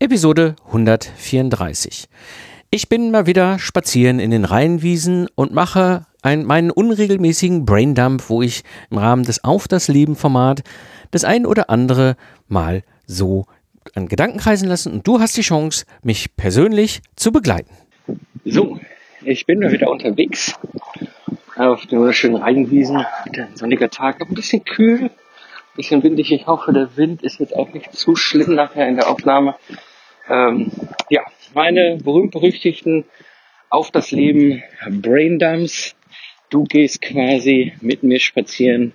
Episode 0.00 0.54
134. 0.66 2.08
Ich 2.70 2.88
bin 2.88 3.10
mal 3.10 3.26
wieder 3.26 3.58
spazieren 3.58 4.20
in 4.20 4.30
den 4.30 4.44
Rheinwiesen 4.44 5.26
und 5.34 5.52
mache 5.52 6.06
ein, 6.22 6.44
meinen 6.44 6.70
unregelmäßigen 6.70 7.66
Braindump, 7.66 8.30
wo 8.30 8.40
ich 8.40 8.62
im 8.92 8.98
Rahmen 8.98 9.24
des 9.24 9.42
Auf 9.42 9.66
das 9.66 9.88
Leben 9.88 10.14
Format 10.14 10.62
das 11.10 11.24
ein 11.24 11.44
oder 11.44 11.68
andere 11.68 12.16
mal 12.46 12.84
so 13.08 13.46
an 13.96 14.06
Gedanken 14.06 14.38
kreisen 14.38 14.68
lassen 14.68 14.92
und 14.92 15.04
du 15.04 15.18
hast 15.18 15.36
die 15.36 15.42
Chance, 15.42 15.84
mich 16.04 16.36
persönlich 16.36 17.02
zu 17.16 17.32
begleiten. 17.32 17.74
So, 18.44 18.78
ich 19.24 19.46
bin 19.46 19.58
mal 19.58 19.72
wieder 19.72 19.90
unterwegs 19.90 20.54
auf 21.56 21.86
den 21.86 21.98
wunderschönen 21.98 22.36
Rheinwiesen. 22.36 23.04
Der 23.34 23.48
sonniger 23.56 23.90
Tag, 23.90 24.20
ein 24.20 24.32
bisschen 24.32 24.64
kühl, 24.64 25.06
ein 25.06 25.10
bisschen 25.74 26.04
windig. 26.04 26.30
Ich 26.30 26.46
hoffe, 26.46 26.72
der 26.72 26.96
Wind 26.96 27.24
ist 27.24 27.40
jetzt 27.40 27.56
auch 27.56 27.72
nicht 27.72 27.92
zu 27.94 28.14
schlimm 28.14 28.54
nachher 28.54 28.86
in 28.86 28.94
der 28.94 29.10
Aufnahme. 29.10 29.56
Ähm, 30.28 30.70
ja, 31.08 31.22
meine 31.54 31.96
berühmt-berüchtigten 31.96 33.04
auf 33.70 33.90
das 33.90 34.10
Leben 34.10 34.62
Braindumps. 34.86 35.96
Du 36.50 36.64
gehst 36.64 37.02
quasi 37.02 37.72
mit 37.80 38.02
mir 38.02 38.20
spazieren 38.20 38.92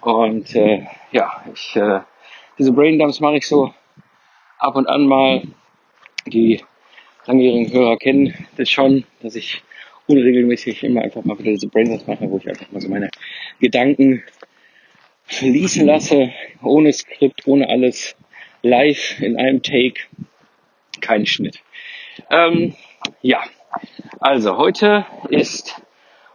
und 0.00 0.54
äh, 0.54 0.86
ja, 1.12 1.44
ich, 1.52 1.76
äh, 1.76 2.00
diese 2.58 2.72
Braindumps 2.72 3.20
mache 3.20 3.36
ich 3.36 3.46
so 3.46 3.72
ab 4.58 4.76
und 4.76 4.88
an 4.88 5.06
mal. 5.06 5.42
Die 6.26 6.60
langjährigen 7.26 7.72
Hörer 7.72 7.96
kennen 7.96 8.34
das 8.56 8.68
schon, 8.68 9.04
dass 9.20 9.36
ich 9.36 9.62
unregelmäßig 10.08 10.82
immer 10.82 11.02
einfach 11.02 11.24
mal 11.24 11.38
wieder 11.38 11.52
diese 11.52 11.68
Braindumps 11.68 12.06
mache, 12.06 12.30
wo 12.30 12.38
ich 12.38 12.48
einfach 12.48 12.70
mal 12.72 12.80
so 12.80 12.88
meine 12.88 13.10
Gedanken 13.60 14.22
fließen 15.26 15.84
lasse, 15.84 16.32
ohne 16.62 16.92
Skript, 16.92 17.46
ohne 17.46 17.68
alles, 17.68 18.16
live 18.62 19.20
in 19.20 19.36
einem 19.36 19.62
Take 19.62 20.00
kein 21.00 21.26
Schnitt. 21.26 21.60
Ähm, 22.30 22.74
ja, 23.22 23.42
also 24.20 24.56
heute 24.56 25.04
ist 25.28 25.82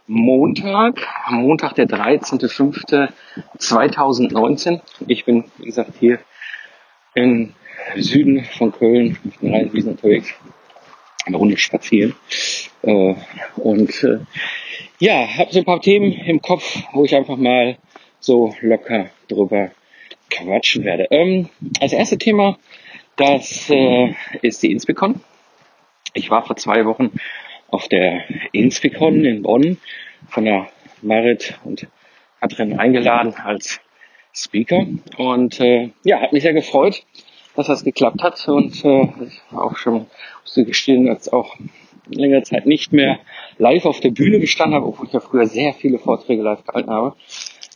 Montag, 0.06 1.00
Montag 1.30 1.74
der 1.74 1.86
13.05.2019. 1.86 4.80
Ich 5.06 5.24
bin, 5.24 5.44
wie 5.58 5.66
gesagt, 5.66 5.92
hier 5.98 6.18
im 7.14 7.54
Süden 7.96 8.44
von 8.44 8.72
Köln 8.72 9.18
auf 9.26 9.36
den 9.38 9.54
Rheinwiesen 9.54 9.92
unterwegs, 9.92 10.34
eine 11.24 11.36
Runde 11.36 11.56
spazieren. 11.56 12.14
Äh, 12.82 13.14
und 13.56 14.04
äh, 14.04 14.18
ja, 14.98 15.26
habe 15.36 15.52
so 15.52 15.60
ein 15.60 15.64
paar 15.64 15.80
Themen 15.80 16.12
im 16.12 16.42
Kopf, 16.42 16.82
wo 16.92 17.04
ich 17.04 17.14
einfach 17.14 17.36
mal 17.36 17.78
so 18.20 18.54
locker 18.60 19.10
drüber 19.28 19.70
quatschen 20.30 20.84
werde. 20.84 21.06
Ähm, 21.10 21.48
als 21.80 21.92
erste 21.92 22.18
Thema 22.18 22.58
das 23.22 23.70
äh, 23.70 24.14
ist 24.42 24.64
die 24.64 24.72
Inspicon. 24.72 25.20
Ich 26.12 26.28
war 26.30 26.44
vor 26.44 26.56
zwei 26.56 26.84
Wochen 26.86 27.12
auf 27.68 27.86
der 27.86 28.24
Inspicon 28.50 29.24
in 29.24 29.42
Bonn 29.42 29.78
von 30.28 30.44
der 30.44 30.68
Marit 31.02 31.56
und 31.62 31.86
Katrin 32.40 32.80
eingeladen 32.80 33.34
als 33.34 33.80
Speaker 34.34 34.86
und 35.18 35.60
äh, 35.60 35.90
ja, 36.02 36.20
hat 36.20 36.32
mich 36.32 36.42
sehr 36.42 36.52
gefreut, 36.52 37.04
dass 37.54 37.68
das 37.68 37.84
geklappt 37.84 38.24
hat 38.24 38.48
und 38.48 38.84
äh, 38.84 39.08
auch 39.52 39.76
schon 39.76 40.06
musste 40.42 40.64
gestehen, 40.64 41.08
als 41.08 41.32
auch 41.32 41.54
längere 42.08 42.42
Zeit 42.42 42.66
nicht 42.66 42.92
mehr 42.92 43.20
live 43.56 43.84
auf 43.84 44.00
der 44.00 44.10
Bühne 44.10 44.40
gestanden 44.40 44.74
habe, 44.74 44.86
obwohl 44.88 45.06
ich 45.06 45.12
ja 45.12 45.20
früher 45.20 45.46
sehr 45.46 45.74
viele 45.74 46.00
Vorträge 46.00 46.42
live 46.42 46.64
gehalten 46.64 46.90
habe. 46.90 47.14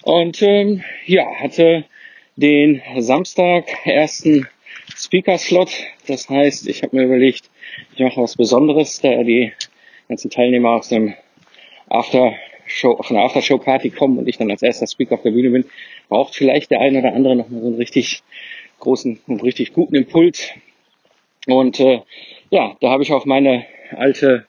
Und 0.02 0.42
ähm, 0.42 0.82
ja, 1.04 1.24
hatte 1.40 1.84
den 2.34 2.82
Samstag 2.98 3.66
ersten 3.84 4.48
Speaker-Slot. 4.96 5.70
Das 6.06 6.28
heißt, 6.28 6.66
ich 6.68 6.82
habe 6.82 6.96
mir 6.96 7.04
überlegt, 7.04 7.50
ich 7.94 8.00
mache 8.00 8.22
was 8.22 8.36
Besonderes, 8.36 9.00
da 9.00 9.22
die 9.22 9.52
ganzen 10.08 10.30
Teilnehmer 10.30 10.70
aus 10.70 10.88
dem 10.88 11.14
After-Show, 11.88 13.02
von 13.02 13.16
der 13.16 13.24
After-Show-Party 13.24 13.90
kommen 13.90 14.18
und 14.18 14.28
ich 14.28 14.38
dann 14.38 14.50
als 14.50 14.62
erster 14.62 14.86
Speaker 14.86 15.16
auf 15.16 15.22
der 15.22 15.32
Bühne 15.32 15.50
bin, 15.50 15.64
braucht 16.08 16.34
vielleicht 16.34 16.70
der 16.70 16.80
eine 16.80 17.00
oder 17.00 17.14
andere 17.14 17.36
nochmal 17.36 17.60
so 17.60 17.66
einen 17.66 17.76
richtig 17.76 18.22
großen, 18.80 19.20
einen 19.28 19.40
richtig 19.40 19.72
guten 19.72 19.94
Impuls. 19.94 20.50
Und 21.46 21.78
äh, 21.78 22.00
ja, 22.50 22.76
da 22.80 22.90
habe 22.90 23.02
ich 23.02 23.12
auf 23.12 23.26
meine 23.26 23.66
alte, 23.90 24.46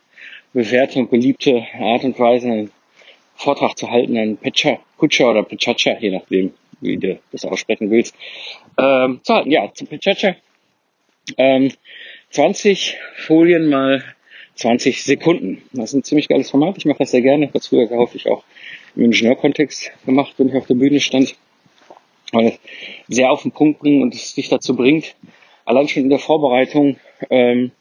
bewährte 0.53 0.99
und 0.99 1.11
beliebte 1.11 1.67
Art 1.79 2.03
und 2.03 2.17
Weise 2.19 2.47
einen 2.47 2.71
Vortrag 3.35 3.77
zu 3.77 3.91
halten, 3.91 4.17
einen 4.17 4.37
Pecha, 4.37 4.79
Kutscher 4.97 5.29
oder 5.29 5.43
Pechacha, 5.43 5.97
je 5.99 6.11
nachdem, 6.11 6.53
wie 6.81 6.97
du 6.97 7.19
das 7.31 7.45
aussprechen 7.45 7.89
willst, 7.91 8.15
ähm, 8.77 9.19
zu 9.23 9.33
halten. 9.33 9.51
Ja, 9.51 9.71
zum 9.73 9.87
Pechacha. 9.87 10.35
Ähm, 11.37 11.71
20 12.29 12.97
Folien 13.15 13.69
mal 13.69 14.03
20 14.55 15.03
Sekunden. 15.03 15.61
Das 15.71 15.91
ist 15.91 15.93
ein 15.93 16.03
ziemlich 16.03 16.27
geiles 16.27 16.49
Format. 16.49 16.77
Ich 16.77 16.85
mache 16.85 16.99
das 16.99 17.11
sehr 17.11 17.21
gerne. 17.21 17.45
Ich 17.45 17.51
das 17.51 17.67
früher 17.67 17.89
häufig 17.89 18.27
auch 18.27 18.43
im 18.95 19.05
Ingenieurkontext 19.05 19.91
gemacht, 20.05 20.33
wenn 20.37 20.49
ich 20.49 20.55
auf 20.55 20.67
der 20.67 20.75
Bühne 20.75 20.99
stand. 20.99 21.35
Weil 22.31 22.47
es 22.47 22.59
sehr 23.07 23.31
auf 23.31 23.43
den 23.43 23.51
Punkt 23.51 23.79
bringen 23.79 24.01
und 24.01 24.13
es 24.13 24.35
dich 24.35 24.49
dazu 24.49 24.75
bringt, 24.75 25.15
allein 25.63 25.87
schon 25.87 26.03
in 26.03 26.09
der 26.09 26.19
Vorbereitung 26.19 26.97
ähm, 27.29 27.71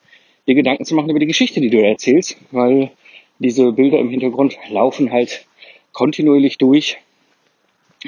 dir 0.46 0.54
Gedanken 0.54 0.84
zu 0.84 0.94
machen 0.94 1.10
über 1.10 1.18
die 1.18 1.26
Geschichte, 1.26 1.60
die 1.60 1.70
du 1.70 1.78
erzählst, 1.78 2.36
weil 2.52 2.90
diese 3.38 3.72
Bilder 3.72 3.98
im 3.98 4.10
Hintergrund 4.10 4.56
laufen 4.70 5.10
halt 5.10 5.46
kontinuierlich 5.92 6.58
durch 6.58 6.98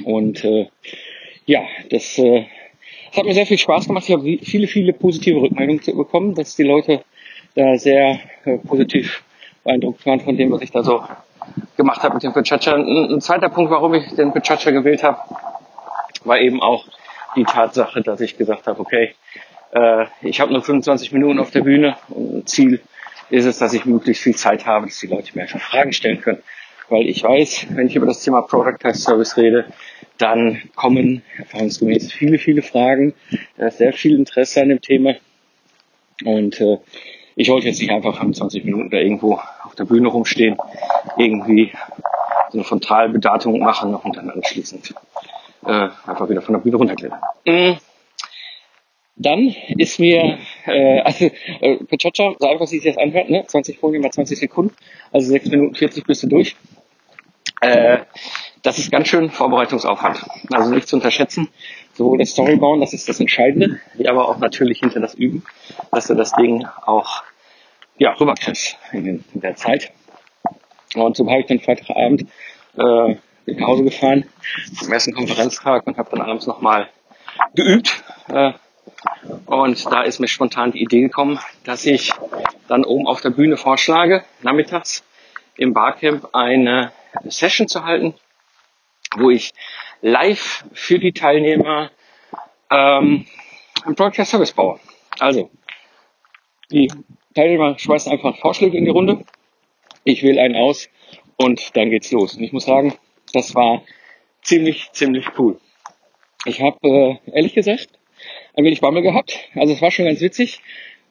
und 0.04 0.44
äh, 0.44 0.66
ja, 1.46 1.62
das, 1.90 2.18
äh, 2.18 2.46
hat 3.16 3.24
mir 3.24 3.34
sehr 3.34 3.46
viel 3.46 3.58
Spaß 3.58 3.86
gemacht. 3.86 4.04
Ich 4.08 4.14
habe 4.14 4.38
viele, 4.42 4.66
viele 4.66 4.92
positive 4.92 5.40
Rückmeldungen 5.40 5.82
bekommen, 5.96 6.34
dass 6.34 6.56
die 6.56 6.62
Leute 6.62 7.02
da 7.54 7.76
sehr 7.76 8.20
äh, 8.44 8.58
positiv 8.58 9.22
beeindruckt 9.64 10.04
waren 10.06 10.20
von 10.20 10.36
dem, 10.36 10.50
was 10.50 10.62
ich 10.62 10.70
da 10.70 10.82
so 10.82 11.02
gemacht 11.76 12.02
habe 12.02 12.14
mit 12.14 12.22
dem 12.22 12.32
Pechacha. 12.32 12.74
Ein, 12.74 13.14
ein 13.14 13.20
zweiter 13.20 13.48
Punkt, 13.48 13.70
warum 13.70 13.94
ich 13.94 14.14
den 14.14 14.32
Pechacha 14.32 14.70
gewählt 14.70 15.02
habe, 15.02 15.18
war 16.24 16.38
eben 16.38 16.60
auch 16.62 16.86
die 17.36 17.44
Tatsache, 17.44 18.02
dass 18.02 18.20
ich 18.20 18.36
gesagt 18.36 18.66
habe, 18.66 18.80
okay, 18.80 19.14
äh, 19.72 20.06
ich 20.22 20.40
habe 20.40 20.52
nur 20.52 20.62
25 20.62 21.12
Minuten 21.12 21.38
auf 21.38 21.50
der 21.50 21.62
Bühne 21.62 21.96
und 22.08 22.48
Ziel 22.48 22.80
ist 23.30 23.44
es, 23.44 23.58
dass 23.58 23.74
ich 23.74 23.84
möglichst 23.84 24.22
viel 24.22 24.34
Zeit 24.34 24.66
habe, 24.66 24.86
dass 24.86 24.98
die 24.98 25.06
Leute 25.06 25.32
mir 25.34 25.42
einfach 25.42 25.60
Fragen 25.60 25.92
stellen 25.92 26.20
können 26.20 26.42
weil 26.88 27.08
ich 27.08 27.22
weiß, 27.22 27.66
wenn 27.70 27.86
ich 27.86 27.96
über 27.96 28.06
das 28.06 28.22
Thema 28.22 28.42
Product 28.42 28.84
as 28.84 29.02
Service 29.02 29.36
rede, 29.36 29.66
dann 30.18 30.62
kommen 30.74 31.22
erfahrungsgemäß 31.36 32.12
viele, 32.12 32.38
viele 32.38 32.62
Fragen, 32.62 33.14
da 33.56 33.68
ist 33.68 33.78
sehr 33.78 33.92
viel 33.92 34.16
Interesse 34.16 34.62
an 34.62 34.68
dem 34.70 34.80
Thema 34.80 35.14
und 36.24 36.60
äh, 36.60 36.78
ich 37.36 37.48
wollte 37.50 37.68
jetzt 37.68 37.80
nicht 37.80 37.90
einfach 37.90 38.16
25 38.16 38.64
Minuten 38.64 38.90
da 38.90 38.96
irgendwo 38.96 39.34
auf 39.62 39.74
der 39.76 39.84
Bühne 39.84 40.08
rumstehen, 40.08 40.56
irgendwie 41.16 41.70
so 42.50 42.58
eine 42.58 42.64
Frontalbedatung 42.64 43.60
machen 43.60 43.94
und 43.94 44.16
dann 44.16 44.30
anschließend 44.30 44.94
äh, 45.64 45.88
einfach 46.06 46.28
wieder 46.28 46.42
von 46.42 46.54
der 46.54 46.60
Bühne 46.60 46.76
runterklettern. 46.76 47.20
Mhm. 47.46 47.76
Dann 49.20 49.54
ist 49.76 49.98
mir, 49.98 50.38
äh, 50.66 51.00
also 51.00 51.30
äh, 51.60 51.76
Pechacha, 51.84 52.34
so 52.38 52.48
einfach 52.48 52.66
sich 52.66 52.84
das 52.84 52.96
anhört, 52.96 53.30
ne? 53.30 53.44
20 53.46 53.78
Folien 53.78 54.02
mal 54.02 54.12
20 54.12 54.38
Sekunden, 54.38 54.74
also 55.12 55.30
6 55.30 55.50
Minuten 55.50 55.74
40 55.74 56.06
bist 56.06 56.22
du 56.22 56.28
durch. 56.28 56.56
Äh, 57.60 57.98
das 58.62 58.78
ist 58.78 58.90
ganz 58.90 59.08
schön 59.08 59.30
Vorbereitungsaufwand. 59.30 60.24
Also 60.52 60.70
nicht 60.70 60.88
zu 60.88 60.96
unterschätzen. 60.96 61.48
Sowohl 61.94 62.18
das 62.18 62.30
Storybauen, 62.30 62.80
das 62.80 62.92
ist 62.92 63.08
das 63.08 63.18
Entscheidende, 63.18 63.80
wie 63.94 64.08
aber 64.08 64.28
auch 64.28 64.38
natürlich 64.38 64.80
hinter 64.80 65.00
das 65.00 65.14
Üben, 65.14 65.44
dass 65.90 66.06
du 66.06 66.14
das 66.14 66.32
Ding 66.32 66.66
auch 66.86 67.22
ja, 67.98 68.12
rüberkriegst 68.12 68.76
in, 68.92 69.24
in 69.34 69.40
der 69.40 69.56
Zeit. 69.56 69.90
Und 70.94 71.16
so 71.16 71.28
habe 71.28 71.40
ich 71.40 71.46
dann 71.46 71.60
Freitagabend 71.60 72.22
äh, 72.76 73.16
nach 73.46 73.66
Hause 73.66 73.84
gefahren 73.84 74.26
zum 74.78 74.92
ersten 74.92 75.12
Konferenztag 75.12 75.86
und 75.86 75.96
habe 75.96 76.10
dann 76.10 76.20
abends 76.20 76.46
nochmal 76.46 76.88
geübt. 77.54 78.02
Äh, 78.28 78.52
und 79.46 79.84
da 79.86 80.02
ist 80.02 80.18
mir 80.20 80.28
spontan 80.28 80.72
die 80.72 80.82
Idee 80.82 81.02
gekommen, 81.02 81.38
dass 81.64 81.84
ich 81.84 82.12
dann 82.68 82.84
oben 82.84 83.06
auf 83.06 83.20
der 83.20 83.30
Bühne 83.30 83.56
vorschlage, 83.56 84.24
nachmittags 84.42 85.04
im 85.56 85.72
Barcamp 85.72 86.34
eine 86.34 86.92
Session 87.24 87.68
zu 87.68 87.84
halten, 87.84 88.14
wo 89.16 89.30
ich 89.30 89.52
live 90.00 90.64
für 90.72 90.98
die 90.98 91.12
Teilnehmer 91.12 91.90
ähm, 92.70 93.26
ein 93.84 93.94
Broadcast 93.94 94.30
Service 94.30 94.52
baue. 94.52 94.78
Also, 95.18 95.50
die 96.70 96.90
Teilnehmer 97.34 97.78
schmeißen 97.78 98.12
einfach 98.12 98.36
Vorschläge 98.38 98.76
in 98.76 98.84
die 98.84 98.90
Runde. 98.90 99.24
Ich 100.04 100.22
wähle 100.22 100.40
einen 100.40 100.56
aus 100.56 100.88
und 101.36 101.76
dann 101.76 101.90
geht's 101.90 102.12
los. 102.12 102.34
Und 102.34 102.42
ich 102.42 102.52
muss 102.52 102.64
sagen, 102.64 102.94
das 103.32 103.54
war 103.54 103.82
ziemlich, 104.42 104.90
ziemlich 104.92 105.26
cool. 105.38 105.58
Ich 106.44 106.60
habe 106.60 106.78
äh, 106.82 107.30
ehrlich 107.32 107.54
gesagt 107.54 107.88
ein 108.54 108.64
wenig 108.64 108.80
Bammel 108.80 109.02
gehabt. 109.02 109.38
Also 109.54 109.74
es 109.74 109.82
war 109.82 109.90
schon 109.90 110.06
ganz 110.06 110.20
witzig. 110.20 110.60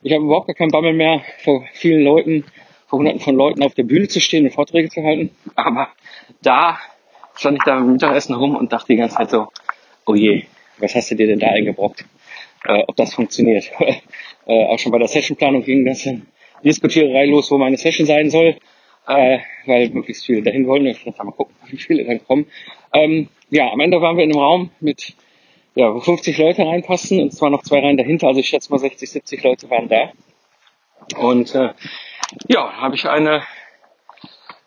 Ich 0.03 0.13
habe 0.13 0.23
überhaupt 0.23 0.47
gar 0.47 0.55
keinen 0.55 0.71
Bammel 0.71 0.93
mehr 0.93 1.21
vor 1.43 1.65
vielen 1.73 2.03
Leuten 2.03 2.45
vor 2.87 2.99
hunderten 2.99 3.21
von 3.21 3.35
Leuten 3.35 3.63
auf 3.63 3.73
der 3.75 3.83
Bühne 3.83 4.07
zu 4.07 4.19
stehen 4.19 4.45
und 4.45 4.51
Vorträge 4.51 4.89
zu 4.89 5.03
halten. 5.03 5.31
Aber 5.55 5.89
da 6.41 6.79
stand 7.35 7.57
ich 7.57 7.63
da 7.63 7.75
beim 7.75 7.93
Mittagessen 7.93 8.35
rum 8.35 8.55
und 8.55 8.73
dachte 8.73 8.87
die 8.93 8.97
ganze 8.97 9.17
Zeit 9.17 9.29
so, 9.29 9.47
oh 10.05 10.15
je, 10.15 10.43
was 10.79 10.95
hast 10.95 11.11
du 11.11 11.15
dir 11.15 11.27
denn 11.27 11.39
da 11.39 11.47
eingebrockt? 11.47 12.05
äh, 12.67 12.83
ob 12.87 12.95
das 12.95 13.13
funktioniert. 13.13 13.71
äh, 14.45 14.65
auch 14.65 14.79
schon 14.79 14.91
bei 14.91 14.99
der 14.99 15.07
Sessionplanung 15.07 15.63
ging 15.63 15.85
das 15.85 16.07
Diskutiererei 16.63 17.25
los, 17.25 17.51
wo 17.51 17.57
meine 17.57 17.77
Session 17.77 18.05
sein 18.05 18.29
soll, 18.29 18.55
äh, 19.07 19.39
weil 19.65 19.89
möglichst 19.89 20.25
viele 20.25 20.41
dahin 20.41 20.67
wollen. 20.67 20.85
Ich 20.87 21.03
dachte, 21.03 21.23
mal 21.23 21.31
gucken, 21.31 21.55
wie 21.67 21.77
viele 21.77 22.03
dann 22.05 22.23
kommen. 22.25 22.47
Ähm, 22.93 23.29
ja, 23.49 23.71
am 23.71 23.79
Ende 23.79 24.01
waren 24.01 24.17
wir 24.17 24.23
in 24.23 24.31
einem 24.31 24.41
Raum 24.41 24.71
mit 24.79 25.15
ja, 25.75 25.93
wo 25.93 25.99
50 25.99 26.37
Leute 26.39 26.65
reinpassen 26.65 27.21
und 27.21 27.31
zwar 27.31 27.51
noch 27.51 27.61
zwei 27.61 27.79
Reihen 27.79 27.97
dahinter, 27.97 28.27
also 28.27 28.39
ich 28.39 28.47
schätze 28.47 28.71
mal 28.71 28.79
60, 28.79 29.11
70 29.11 29.43
Leute 29.43 29.69
waren 29.69 29.87
da. 29.87 30.11
Und 31.19 31.53
äh, 31.53 31.69
ja, 32.47 32.73
habe 32.73 32.95
ich 32.95 33.07
eine 33.07 33.43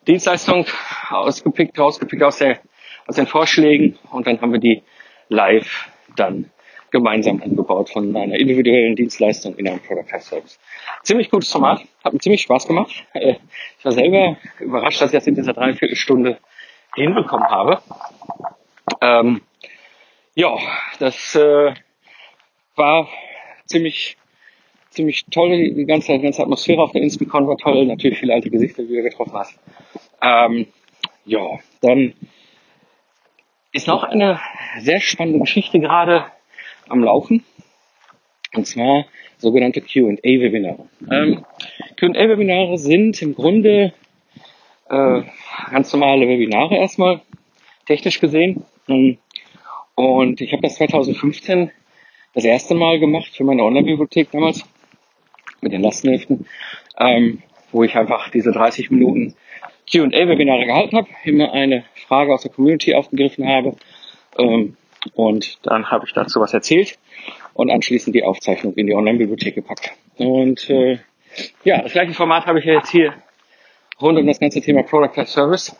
Dienstleistung 0.06 0.66
ausgepickt, 1.10 1.78
rausgepickt 1.78 2.22
aus, 2.22 2.38
der, 2.38 2.60
aus 3.06 3.16
den 3.16 3.26
Vorschlägen 3.26 3.98
und 4.10 4.26
dann 4.26 4.40
haben 4.40 4.52
wir 4.52 4.60
die 4.60 4.82
live 5.28 5.88
dann 6.16 6.50
gemeinsam 6.90 7.40
angebaut 7.42 7.90
von 7.90 8.16
einer 8.16 8.36
individuellen 8.36 8.96
Dienstleistung 8.96 9.56
in 9.56 9.68
einem 9.68 9.80
Product 9.80 10.10
Life 10.10 10.24
Service. 10.24 10.58
Ziemlich 11.02 11.30
gutes 11.30 11.52
Format, 11.52 11.82
hat 12.04 12.12
mir 12.12 12.18
ziemlich 12.18 12.42
Spaß 12.42 12.66
gemacht. 12.66 13.04
Äh, 13.12 13.36
ich 13.78 13.84
war 13.84 13.92
selber 13.92 14.36
überrascht, 14.58 15.00
dass 15.00 15.10
ich 15.12 15.18
das 15.18 15.26
in 15.26 15.34
dieser 15.34 15.52
Dreiviertelstunde 15.52 16.38
hinbekommen 16.96 17.48
habe. 17.48 17.80
Ähm, 19.00 19.42
ja, 20.34 20.56
das 20.98 21.34
äh, 21.36 21.74
war 22.74 23.08
ziemlich 23.66 24.16
ziemlich 24.90 25.24
toll, 25.26 25.72
die 25.74 25.86
ganze, 25.86 26.12
die 26.12 26.22
ganze 26.22 26.42
Atmosphäre 26.42 26.82
auf 26.82 26.92
der 26.92 27.02
Inspicon 27.02 27.46
war 27.46 27.56
toll, 27.56 27.86
natürlich 27.86 28.18
viele 28.18 28.34
alte 28.34 28.50
Gesichter, 28.50 28.82
die 28.82 28.96
du 28.96 29.02
getroffen 29.02 29.34
hast. 29.34 29.58
Ähm, 30.20 30.66
ja, 31.24 31.58
dann 31.80 32.14
ist 33.72 33.86
noch 33.86 34.02
eine 34.02 34.40
sehr 34.80 35.00
spannende 35.00 35.38
Geschichte 35.38 35.78
gerade 35.78 36.26
am 36.88 37.04
Laufen. 37.04 37.44
Und 38.54 38.66
zwar 38.66 39.06
sogenannte 39.38 39.80
Q&A-Webinare. 39.80 40.88
Ähm, 41.10 41.44
Q&A-Webinare 41.98 42.78
sind 42.78 43.22
im 43.22 43.34
Grunde 43.34 43.92
äh, 44.88 45.22
ganz 45.70 45.92
normale 45.92 46.26
Webinare 46.26 46.76
erstmal, 46.76 47.20
technisch 47.86 48.20
gesehen. 48.20 48.64
Und 49.94 50.40
ich 50.40 50.52
habe 50.52 50.62
das 50.62 50.74
2015 50.76 51.70
das 52.34 52.44
erste 52.44 52.74
Mal 52.74 52.98
gemacht 52.98 53.28
für 53.34 53.44
meine 53.44 53.62
Online-Bibliothek 53.62 54.30
damals 54.32 54.64
mit 55.60 55.72
den 55.72 55.82
Lastenheften, 55.82 56.46
ähm, 56.98 57.42
wo 57.72 57.84
ich 57.84 57.96
einfach 57.96 58.30
diese 58.30 58.52
30 58.52 58.90
Minuten 58.90 59.34
Q&A-Webinare 59.90 60.66
gehalten 60.66 60.96
habe, 60.96 61.08
immer 61.24 61.52
eine 61.52 61.84
Frage 62.06 62.32
aus 62.32 62.42
der 62.42 62.52
Community 62.52 62.94
aufgegriffen 62.94 63.46
habe 63.46 63.76
ähm, 64.38 64.76
und 65.14 65.58
dann 65.62 65.90
habe 65.90 66.06
ich 66.06 66.12
dazu 66.12 66.40
was 66.40 66.52
erzählt 66.52 66.98
und 67.54 67.70
anschließend 67.70 68.14
die 68.14 68.24
Aufzeichnung 68.24 68.74
in 68.74 68.86
die 68.86 68.94
Online-Bibliothek 68.94 69.54
gepackt. 69.54 69.92
Und 70.16 70.68
äh, 70.70 70.98
ja, 71.64 71.82
das 71.82 71.92
gleiche 71.92 72.12
Format 72.12 72.46
habe 72.46 72.58
ich 72.58 72.64
jetzt 72.64 72.90
hier 72.90 73.14
rund 74.00 74.18
um 74.18 74.26
das 74.26 74.40
ganze 74.40 74.60
Thema 74.60 74.82
Product 74.82 75.18
as 75.18 75.32
Service 75.32 75.76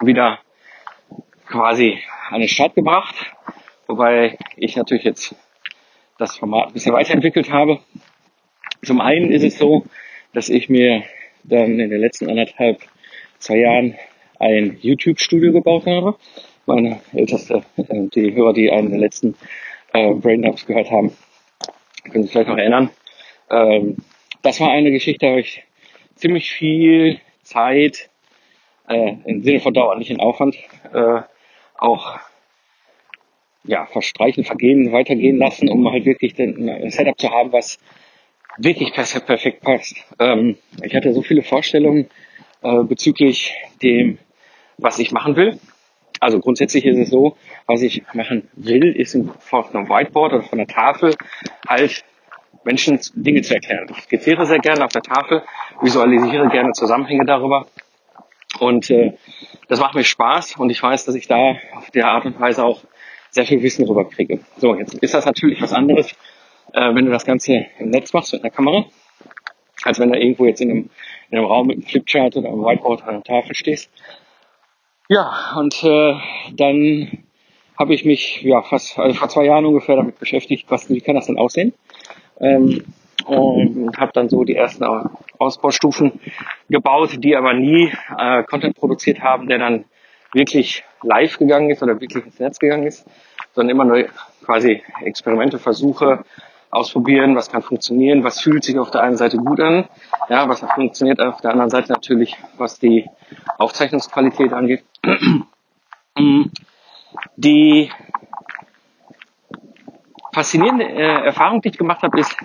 wieder 0.00 0.38
quasi 1.46 1.98
an 2.30 2.40
den 2.40 2.48
Start 2.48 2.74
gebracht, 2.74 3.14
wobei 3.86 4.38
ich 4.56 4.76
natürlich 4.76 5.04
jetzt 5.04 5.34
das 6.18 6.36
Format 6.36 6.68
ein 6.68 6.72
bisschen 6.72 6.94
weiterentwickelt 6.94 7.50
habe 7.50 7.80
zum 8.82 9.00
einen 9.00 9.30
ist 9.30 9.42
es 9.42 9.58
so, 9.58 9.84
dass 10.32 10.48
ich 10.48 10.68
mir 10.68 11.02
dann 11.44 11.78
in 11.78 11.90
den 11.90 12.00
letzten 12.00 12.28
anderthalb, 12.28 12.80
zwei 13.38 13.58
Jahren 13.58 13.94
ein 14.38 14.78
YouTube-Studio 14.80 15.52
gebaut 15.52 15.86
habe. 15.86 16.16
Meine 16.66 17.00
älteste, 17.12 17.62
äh, 17.76 18.08
die 18.14 18.34
Hörer, 18.34 18.52
die 18.52 18.70
einen 18.70 18.90
der 18.90 19.00
letzten 19.00 19.34
äh, 19.92 20.12
Braindumps 20.14 20.66
gehört 20.66 20.90
haben, 20.90 21.12
können 22.10 22.24
sich 22.24 22.32
vielleicht 22.32 22.48
noch 22.48 22.58
erinnern. 22.58 22.90
Ähm, 23.50 23.96
das 24.42 24.60
war 24.60 24.70
eine 24.70 24.90
Geschichte, 24.90 25.26
da 25.26 25.30
habe 25.30 25.40
ich 25.40 25.62
ziemlich 26.14 26.50
viel 26.50 27.18
Zeit, 27.42 28.10
äh, 28.88 29.14
im 29.24 29.42
Sinne 29.42 29.60
von 29.60 29.74
Dauer, 29.74 29.96
nicht 29.96 30.10
in 30.10 30.20
Aufwand, 30.20 30.56
äh, 30.92 31.22
auch 31.76 32.18
ja, 33.64 33.86
verstreichen, 33.86 34.44
vergehen, 34.44 34.92
weitergehen 34.92 35.36
lassen, 35.36 35.68
um 35.68 35.90
halt 35.90 36.04
wirklich 36.04 36.38
ein 36.38 36.90
Setup 36.90 37.18
zu 37.18 37.30
haben, 37.30 37.52
was 37.52 37.78
wirklich 38.58 38.92
perfekt 38.92 39.62
passt. 39.62 39.96
Ähm, 40.18 40.56
ich 40.82 40.94
hatte 40.94 41.12
so 41.12 41.22
viele 41.22 41.42
Vorstellungen 41.42 42.08
äh, 42.62 42.82
bezüglich 42.82 43.54
dem, 43.82 44.18
was 44.78 44.98
ich 44.98 45.12
machen 45.12 45.36
will. 45.36 45.58
Also 46.20 46.38
grundsätzlich 46.38 46.84
ist 46.84 46.98
es 46.98 47.10
so, 47.10 47.36
was 47.66 47.80
ich 47.82 48.02
machen 48.12 48.48
will, 48.54 48.92
ist 48.94 49.16
von 49.40 49.64
einem 49.72 49.88
Whiteboard 49.88 50.34
oder 50.34 50.42
von 50.42 50.58
einer 50.58 50.68
Tafel 50.68 51.14
halt 51.66 52.04
Menschen 52.64 53.00
Dinge 53.14 53.40
zu 53.40 53.54
erklären. 53.54 53.86
Ich 53.90 54.02
skizziere 54.02 54.44
sehr 54.44 54.58
gerne 54.58 54.84
auf 54.84 54.92
der 54.92 55.02
Tafel, 55.02 55.42
visualisiere 55.80 56.48
gerne 56.48 56.72
Zusammenhänge 56.72 57.24
darüber. 57.24 57.66
Und 58.58 58.90
äh, 58.90 59.14
das 59.68 59.80
macht 59.80 59.94
mir 59.94 60.04
Spaß 60.04 60.56
und 60.56 60.68
ich 60.68 60.82
weiß, 60.82 61.06
dass 61.06 61.14
ich 61.14 61.26
da 61.26 61.56
auf 61.74 61.90
der 61.90 62.08
Art 62.08 62.26
und 62.26 62.38
Weise 62.38 62.64
auch 62.64 62.82
sehr 63.30 63.46
viel 63.46 63.62
Wissen 63.62 63.86
rüberkriege. 63.86 64.40
So, 64.58 64.74
jetzt 64.74 64.94
ist 64.94 65.14
das 65.14 65.24
natürlich 65.24 65.62
was 65.62 65.72
anderes, 65.72 66.14
äh, 66.72 66.94
wenn 66.94 67.06
du 67.06 67.10
das 67.10 67.24
Ganze 67.24 67.66
im 67.78 67.90
Netz 67.90 68.12
machst 68.12 68.32
mit 68.32 68.42
einer 68.42 68.50
Kamera, 68.50 68.84
als 69.84 69.98
wenn 69.98 70.12
du 70.12 70.18
irgendwo 70.18 70.46
jetzt 70.46 70.60
in 70.60 70.70
einem, 70.70 70.90
in 71.30 71.38
einem 71.38 71.46
Raum 71.46 71.66
mit 71.68 71.76
einem 71.76 71.86
Flipchart 71.86 72.36
oder 72.36 72.48
einem 72.48 72.62
Whiteboard 72.62 73.02
oder 73.02 73.12
einer 73.12 73.22
Tafel 73.22 73.54
stehst. 73.54 73.90
Ja, 75.08 75.54
und 75.56 75.82
äh, 75.82 76.14
dann 76.54 77.24
habe 77.78 77.94
ich 77.94 78.04
mich 78.04 78.42
ja 78.42 78.62
fast 78.62 78.98
also 78.98 79.18
vor 79.18 79.28
zwei 79.28 79.46
Jahren 79.46 79.64
ungefähr 79.64 79.96
damit 79.96 80.18
beschäftigt, 80.18 80.66
was 80.68 80.90
wie 80.90 81.00
kann 81.00 81.14
das 81.14 81.26
denn 81.26 81.38
aussehen? 81.38 81.72
Ähm, 82.38 82.84
und 83.26 83.96
habe 83.98 84.12
dann 84.14 84.28
so 84.28 84.44
die 84.44 84.56
ersten 84.56 84.84
Ausbaustufen 85.38 86.20
gebaut, 86.68 87.22
die 87.22 87.36
aber 87.36 87.54
nie 87.54 87.92
äh, 88.18 88.42
Content 88.44 88.76
produziert 88.76 89.20
haben, 89.20 89.48
der 89.48 89.58
dann 89.58 89.84
wirklich 90.32 90.84
live 91.02 91.38
gegangen 91.38 91.70
ist 91.70 91.82
oder 91.82 92.00
wirklich 92.00 92.24
ins 92.24 92.38
Netz 92.38 92.58
gegangen 92.58 92.86
ist, 92.86 93.06
sondern 93.54 93.70
immer 93.70 93.84
nur 93.84 94.04
quasi 94.44 94.82
Experimente, 95.02 95.58
Versuche, 95.58 96.24
ausprobieren, 96.70 97.36
was 97.36 97.50
kann 97.50 97.62
funktionieren, 97.62 98.24
was 98.24 98.40
fühlt 98.40 98.64
sich 98.64 98.78
auf 98.78 98.90
der 98.90 99.02
einen 99.02 99.16
Seite 99.16 99.38
gut 99.38 99.60
an, 99.60 99.88
ja, 100.28 100.48
was 100.48 100.60
funktioniert 100.60 101.20
auf 101.20 101.40
der 101.40 101.52
anderen 101.52 101.70
Seite 101.70 101.92
natürlich, 101.92 102.36
was 102.56 102.78
die 102.78 103.08
Aufzeichnungsqualität 103.58 104.52
angeht. 104.52 104.84
die 107.36 107.90
faszinierende 110.32 110.84
äh, 110.84 111.24
Erfahrung, 111.26 111.60
die 111.60 111.70
ich 111.70 111.78
gemacht 111.78 112.02
habe, 112.02 112.18
ist, 112.20 112.36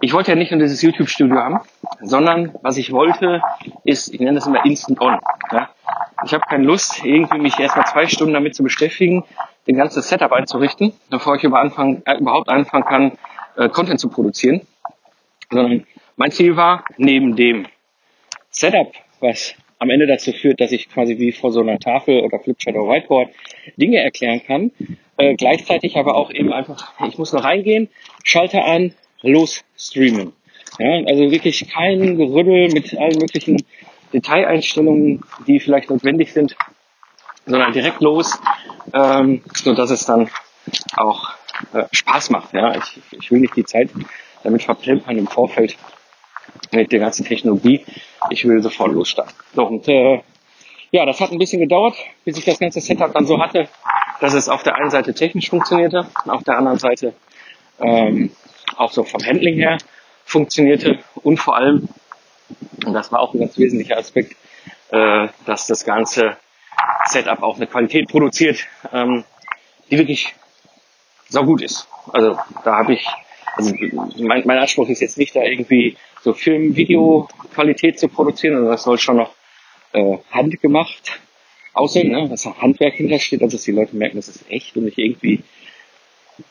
ich 0.00 0.12
wollte 0.12 0.32
ja 0.32 0.36
nicht 0.36 0.50
nur 0.50 0.60
dieses 0.60 0.82
YouTube-Studio 0.82 1.36
haben, 1.36 1.60
sondern 2.00 2.54
was 2.62 2.76
ich 2.76 2.92
wollte, 2.92 3.42
ist, 3.84 4.12
ich 4.12 4.20
nenne 4.20 4.34
das 4.34 4.46
immer 4.46 4.64
Instant 4.64 5.00
On. 5.00 5.18
Ja. 5.52 5.70
Ich 6.24 6.34
habe 6.34 6.44
keine 6.48 6.64
Lust, 6.64 7.04
irgendwie 7.04 7.38
mich 7.38 7.58
erstmal 7.58 7.86
zwei 7.86 8.06
Stunden 8.06 8.34
damit 8.34 8.54
zu 8.54 8.62
beschäftigen, 8.62 9.24
den 9.66 9.76
ganzen 9.76 10.02
Setup 10.02 10.32
einzurichten, 10.32 10.92
bevor 11.10 11.36
ich 11.36 11.44
über 11.44 11.60
anfangen, 11.60 12.02
äh, 12.04 12.18
überhaupt 12.18 12.48
anfangen 12.48 12.84
kann, 12.84 13.12
äh, 13.56 13.68
Content 13.68 14.00
zu 14.00 14.08
produzieren. 14.08 14.62
Sondern 15.50 15.86
mein 16.16 16.30
Ziel 16.30 16.56
war, 16.56 16.84
neben 16.96 17.36
dem 17.36 17.66
Setup, 18.50 18.92
was 19.20 19.54
am 19.78 19.90
Ende 19.90 20.06
dazu 20.06 20.32
führt, 20.32 20.60
dass 20.60 20.70
ich 20.70 20.88
quasi 20.88 21.18
wie 21.18 21.32
vor 21.32 21.50
so 21.50 21.60
einer 21.60 21.78
Tafel 21.78 22.20
oder 22.20 22.38
Flipchart 22.38 22.76
oder 22.76 22.88
Whiteboard 22.88 23.30
Dinge 23.76 23.98
erklären 23.98 24.40
kann, 24.46 24.70
äh, 25.16 25.34
gleichzeitig 25.34 25.96
aber 25.96 26.14
auch 26.14 26.30
eben 26.30 26.52
einfach, 26.52 26.92
ich 27.08 27.18
muss 27.18 27.32
noch 27.32 27.42
reingehen, 27.42 27.88
Schalter 28.22 28.64
an, 28.64 28.94
los 29.22 29.64
streamen. 29.76 30.32
Ja, 30.78 31.02
also 31.06 31.30
wirklich 31.30 31.68
kein 31.68 32.16
Gerübbel 32.16 32.68
mit 32.72 32.96
allen 32.96 33.18
möglichen 33.18 33.62
Detaileinstellungen, 34.12 35.22
die 35.46 35.60
vielleicht 35.60 35.90
notwendig 35.90 36.32
sind, 36.32 36.56
sondern 37.46 37.72
direkt 37.72 38.00
los, 38.00 38.38
ähm, 38.94 39.42
so 39.54 39.74
dass 39.74 39.90
es 39.90 40.06
dann 40.06 40.30
auch 40.96 41.34
äh, 41.72 41.84
Spaß 41.92 42.30
macht. 42.30 42.52
Ja, 42.52 42.76
ich, 42.76 43.00
ich 43.12 43.30
will 43.30 43.40
nicht 43.40 43.56
die 43.56 43.64
Zeit 43.64 43.90
damit 44.42 44.62
verplempern 44.62 45.18
im 45.18 45.26
Vorfeld 45.26 45.76
mit 46.70 46.92
der 46.92 47.00
ganzen 47.00 47.24
Technologie. 47.24 47.84
Ich 48.30 48.44
will 48.46 48.62
sofort 48.62 48.92
losstarten. 48.92 49.34
So, 49.54 49.66
und 49.66 49.88
äh, 49.88 50.22
ja, 50.90 51.06
das 51.06 51.20
hat 51.20 51.32
ein 51.32 51.38
bisschen 51.38 51.60
gedauert, 51.60 51.94
bis 52.24 52.36
ich 52.36 52.44
das 52.44 52.58
ganze 52.58 52.80
Setup 52.80 53.12
dann 53.12 53.26
so 53.26 53.38
hatte, 53.40 53.68
dass 54.20 54.34
es 54.34 54.48
auf 54.48 54.62
der 54.62 54.76
einen 54.76 54.90
Seite 54.90 55.14
technisch 55.14 55.48
funktionierte, 55.48 56.06
auf 56.26 56.44
der 56.44 56.58
anderen 56.58 56.78
Seite 56.78 57.14
ähm, 57.80 58.30
auch 58.76 58.92
so 58.92 59.02
vom 59.02 59.24
Handling 59.24 59.54
her 59.56 59.78
funktionierte 60.24 60.98
und 61.22 61.38
vor 61.38 61.56
allem, 61.56 61.88
und 62.84 62.92
das 62.92 63.10
war 63.10 63.20
auch 63.20 63.34
ein 63.34 63.40
ganz 63.40 63.58
wesentlicher 63.58 63.96
Aspekt, 63.96 64.36
äh, 64.90 65.28
dass 65.46 65.66
das 65.66 65.84
ganze 65.84 66.36
Setup 67.06 67.42
auch 67.42 67.56
eine 67.56 67.66
Qualität 67.66 68.08
produziert, 68.08 68.66
ähm, 68.92 69.24
die 69.90 69.98
wirklich 69.98 70.34
so 71.32 71.44
gut 71.44 71.62
ist. 71.62 71.88
Also 72.12 72.38
da 72.64 72.76
habe 72.76 72.94
ich, 72.94 73.06
also 73.56 73.74
mein, 74.18 74.42
mein 74.44 74.58
Anspruch 74.58 74.88
ist 74.88 75.00
jetzt 75.00 75.18
nicht 75.18 75.34
da 75.34 75.42
irgendwie 75.42 75.96
so 76.22 76.32
Film-Video-Qualität 76.32 77.98
zu 77.98 78.08
produzieren, 78.08 78.54
sondern 78.54 78.72
das 78.72 78.84
soll 78.84 78.98
schon 78.98 79.16
noch 79.16 79.34
äh, 79.92 80.18
handgemacht 80.30 81.20
aussehen, 81.72 82.12
ne? 82.12 82.28
dass 82.28 82.46
auch 82.46 82.60
Handwerk 82.60 82.94
hintersteht, 82.94 83.42
also 83.42 83.56
dass 83.56 83.64
die 83.64 83.72
Leute 83.72 83.96
merken, 83.96 84.16
das 84.16 84.28
ist 84.28 84.50
echt 84.50 84.76
und 84.76 84.84
nicht 84.84 84.98
irgendwie 84.98 85.42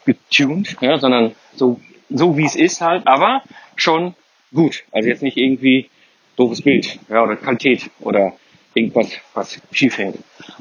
getuned, 0.05 0.77
ja, 0.81 0.97
sondern 0.97 1.35
so, 1.55 1.79
so 2.09 2.38
wie 2.38 2.45
es 2.45 2.55
ist 2.55 2.81
halt, 2.81 3.07
aber 3.07 3.43
schon 3.75 4.15
gut. 4.53 4.83
Also 4.91 5.09
jetzt 5.09 5.23
nicht 5.23 5.38
irgendwie 5.38 5.89
doofes 6.35 6.61
Bild, 6.61 7.00
ja, 7.09 7.23
oder 7.23 7.35
Qualität 7.35 7.89
oder 8.00 8.33
irgendwas, 8.73 9.11
was 9.33 9.61
schief 9.71 9.97
hängt. 9.97 10.17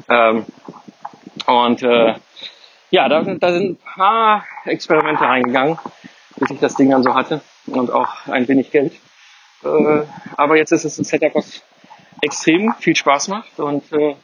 Ähm, 0.09 0.45
und 1.47 1.83
äh, 1.83 2.15
ja, 2.91 3.09
da, 3.09 3.23
da 3.23 3.53
sind 3.53 3.71
ein 3.71 3.77
paar 3.77 4.45
Experimente 4.65 5.25
reingegangen, 5.25 5.79
bis 6.37 6.51
ich 6.51 6.59
das 6.59 6.75
Ding 6.75 6.91
dann 6.91 7.03
so 7.03 7.15
hatte 7.15 7.41
und 7.67 7.91
auch 7.91 8.27
ein 8.27 8.47
wenig 8.49 8.71
Geld. 8.71 8.93
Äh, 9.65 10.03
aber 10.37 10.57
jetzt 10.57 10.73
ist 10.73 10.85
es 10.85 10.99
ein 10.99 11.05
Setup, 11.05 11.35
was 11.35 11.63
extrem 12.23 12.75
viel 12.79 12.97
Spaß 12.97 13.29
macht 13.29 13.59
und 13.59 13.93
äh, 13.93 14.15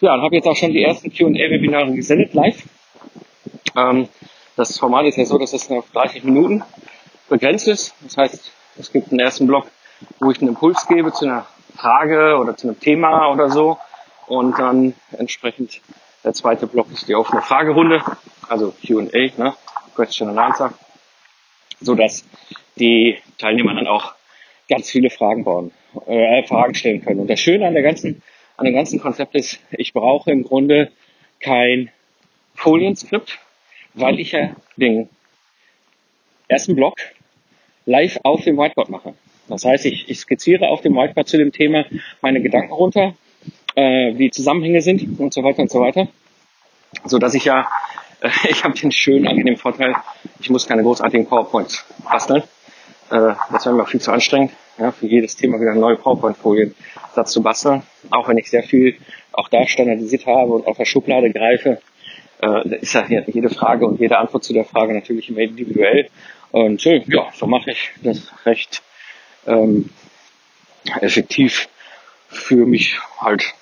ja, 0.00 0.14
und 0.14 0.22
habe 0.22 0.34
jetzt 0.34 0.48
auch 0.48 0.56
schon 0.56 0.72
die 0.72 0.82
ersten 0.82 1.12
Q&A-Webinare 1.12 1.92
gesendet 1.92 2.34
live. 2.34 2.64
Ähm, 3.76 4.08
das 4.56 4.78
Format 4.78 5.06
ist 5.06 5.16
ja 5.16 5.24
so, 5.24 5.38
dass 5.38 5.52
es 5.52 5.70
auf 5.70 5.90
30 5.92 6.24
Minuten 6.24 6.62
begrenzt 7.28 7.68
ist. 7.68 7.94
Das 8.00 8.16
heißt, 8.16 8.52
es 8.78 8.92
gibt 8.92 9.10
einen 9.10 9.20
ersten 9.20 9.46
Block, 9.46 9.66
wo 10.20 10.30
ich 10.30 10.40
einen 10.40 10.48
Impuls 10.48 10.86
gebe 10.88 11.12
zu 11.12 11.26
einer 11.26 11.46
Frage 11.76 12.36
oder 12.38 12.56
zu 12.56 12.66
einem 12.66 12.80
Thema 12.80 13.30
oder 13.30 13.48
so. 13.48 13.78
Und 14.26 14.58
dann 14.58 14.94
entsprechend 15.16 15.80
der 16.24 16.32
zweite 16.32 16.66
Block 16.66 16.90
ist 16.92 17.08
die 17.08 17.14
offene 17.14 17.42
Fragerunde, 17.42 18.02
also 18.48 18.72
Q&A, 18.86 19.30
ne? 19.42 19.54
Question 19.94 20.28
and 20.30 20.38
Answer, 20.38 20.72
so 21.80 21.94
dass 21.94 22.24
die 22.76 23.18
Teilnehmer 23.38 23.74
dann 23.74 23.86
auch 23.86 24.14
ganz 24.68 24.90
viele 24.90 25.10
Fragen 25.10 25.44
bauen, 25.44 25.72
äh, 26.06 26.42
Fragen 26.44 26.74
stellen 26.74 27.04
können. 27.04 27.20
Und 27.20 27.28
das 27.28 27.40
Schöne 27.40 27.66
an 27.66 27.74
der 27.74 27.82
ganzen, 27.82 28.22
an 28.56 28.64
dem 28.64 28.74
ganzen 28.74 29.00
Konzept 29.00 29.34
ist, 29.34 29.60
ich 29.70 29.92
brauche 29.92 30.30
im 30.30 30.44
Grunde 30.44 30.90
kein 31.40 31.90
Folienskript, 32.54 33.38
weil 33.94 34.18
ich 34.18 34.32
ja 34.32 34.56
den 34.76 35.08
ersten 36.48 36.74
Block 36.74 36.96
live 37.84 38.18
auf 38.22 38.44
dem 38.44 38.56
Whiteboard 38.56 38.88
mache. 38.88 39.14
Das 39.48 39.64
heißt, 39.64 39.84
ich, 39.86 40.08
ich 40.08 40.20
skizziere 40.20 40.68
auf 40.68 40.80
dem 40.80 40.94
Whiteboard 40.94 41.28
zu 41.28 41.36
dem 41.36 41.52
Thema 41.52 41.84
meine 42.20 42.40
Gedanken 42.40 42.72
runter, 42.72 43.14
äh, 43.74 44.12
wie 44.16 44.30
Zusammenhänge 44.30 44.82
sind 44.82 45.18
und 45.18 45.32
so 45.32 45.42
weiter 45.42 45.62
und 45.62 45.70
so 45.70 45.80
weiter. 45.80 46.08
So 47.04 47.18
dass 47.18 47.34
ich 47.34 47.44
ja, 47.44 47.66
äh, 48.20 48.30
ich 48.48 48.64
habe 48.64 48.78
den 48.78 48.92
schönen 48.92 49.26
angenehmen 49.26 49.58
Vorteil, 49.58 49.94
ich 50.40 50.50
muss 50.50 50.66
keine 50.66 50.82
großartigen 50.82 51.26
PowerPoints 51.26 51.84
basteln. 52.04 52.42
Äh, 53.10 53.34
das 53.52 53.66
wäre 53.66 53.74
mir 53.74 53.86
viel 53.86 54.00
zu 54.00 54.12
anstrengend, 54.12 54.52
ja, 54.78 54.92
für 54.92 55.06
jedes 55.06 55.36
Thema 55.36 55.60
wieder 55.60 55.74
neue 55.74 55.96
PowerPoint-Folien 55.96 56.74
Satz 57.14 57.32
zu 57.32 57.42
basteln. 57.42 57.82
Auch 58.10 58.28
wenn 58.28 58.38
ich 58.38 58.50
sehr 58.50 58.62
viel 58.62 58.96
auch 59.32 59.48
da 59.48 59.66
standardisiert 59.66 60.26
habe 60.26 60.52
und 60.52 60.66
auf 60.66 60.76
der 60.76 60.84
Schublade 60.84 61.30
greife, 61.30 61.80
äh, 62.42 62.76
ist 62.76 62.94
ja 62.94 63.06
jede 63.08 63.50
Frage 63.50 63.86
und 63.86 64.00
jede 64.00 64.18
Antwort 64.18 64.44
zu 64.44 64.52
der 64.52 64.64
Frage 64.64 64.94
natürlich 64.94 65.28
immer 65.28 65.40
individuell. 65.40 66.08
Und 66.50 66.84
äh, 66.86 67.02
ja, 67.06 67.28
so 67.34 67.46
mache 67.46 67.70
ich 67.70 67.90
das 68.02 68.32
recht 68.44 68.82
ähm, 69.46 69.90
effektiv 71.00 71.68
für 72.28 72.66
mich 72.66 72.98
halt. 73.20 73.54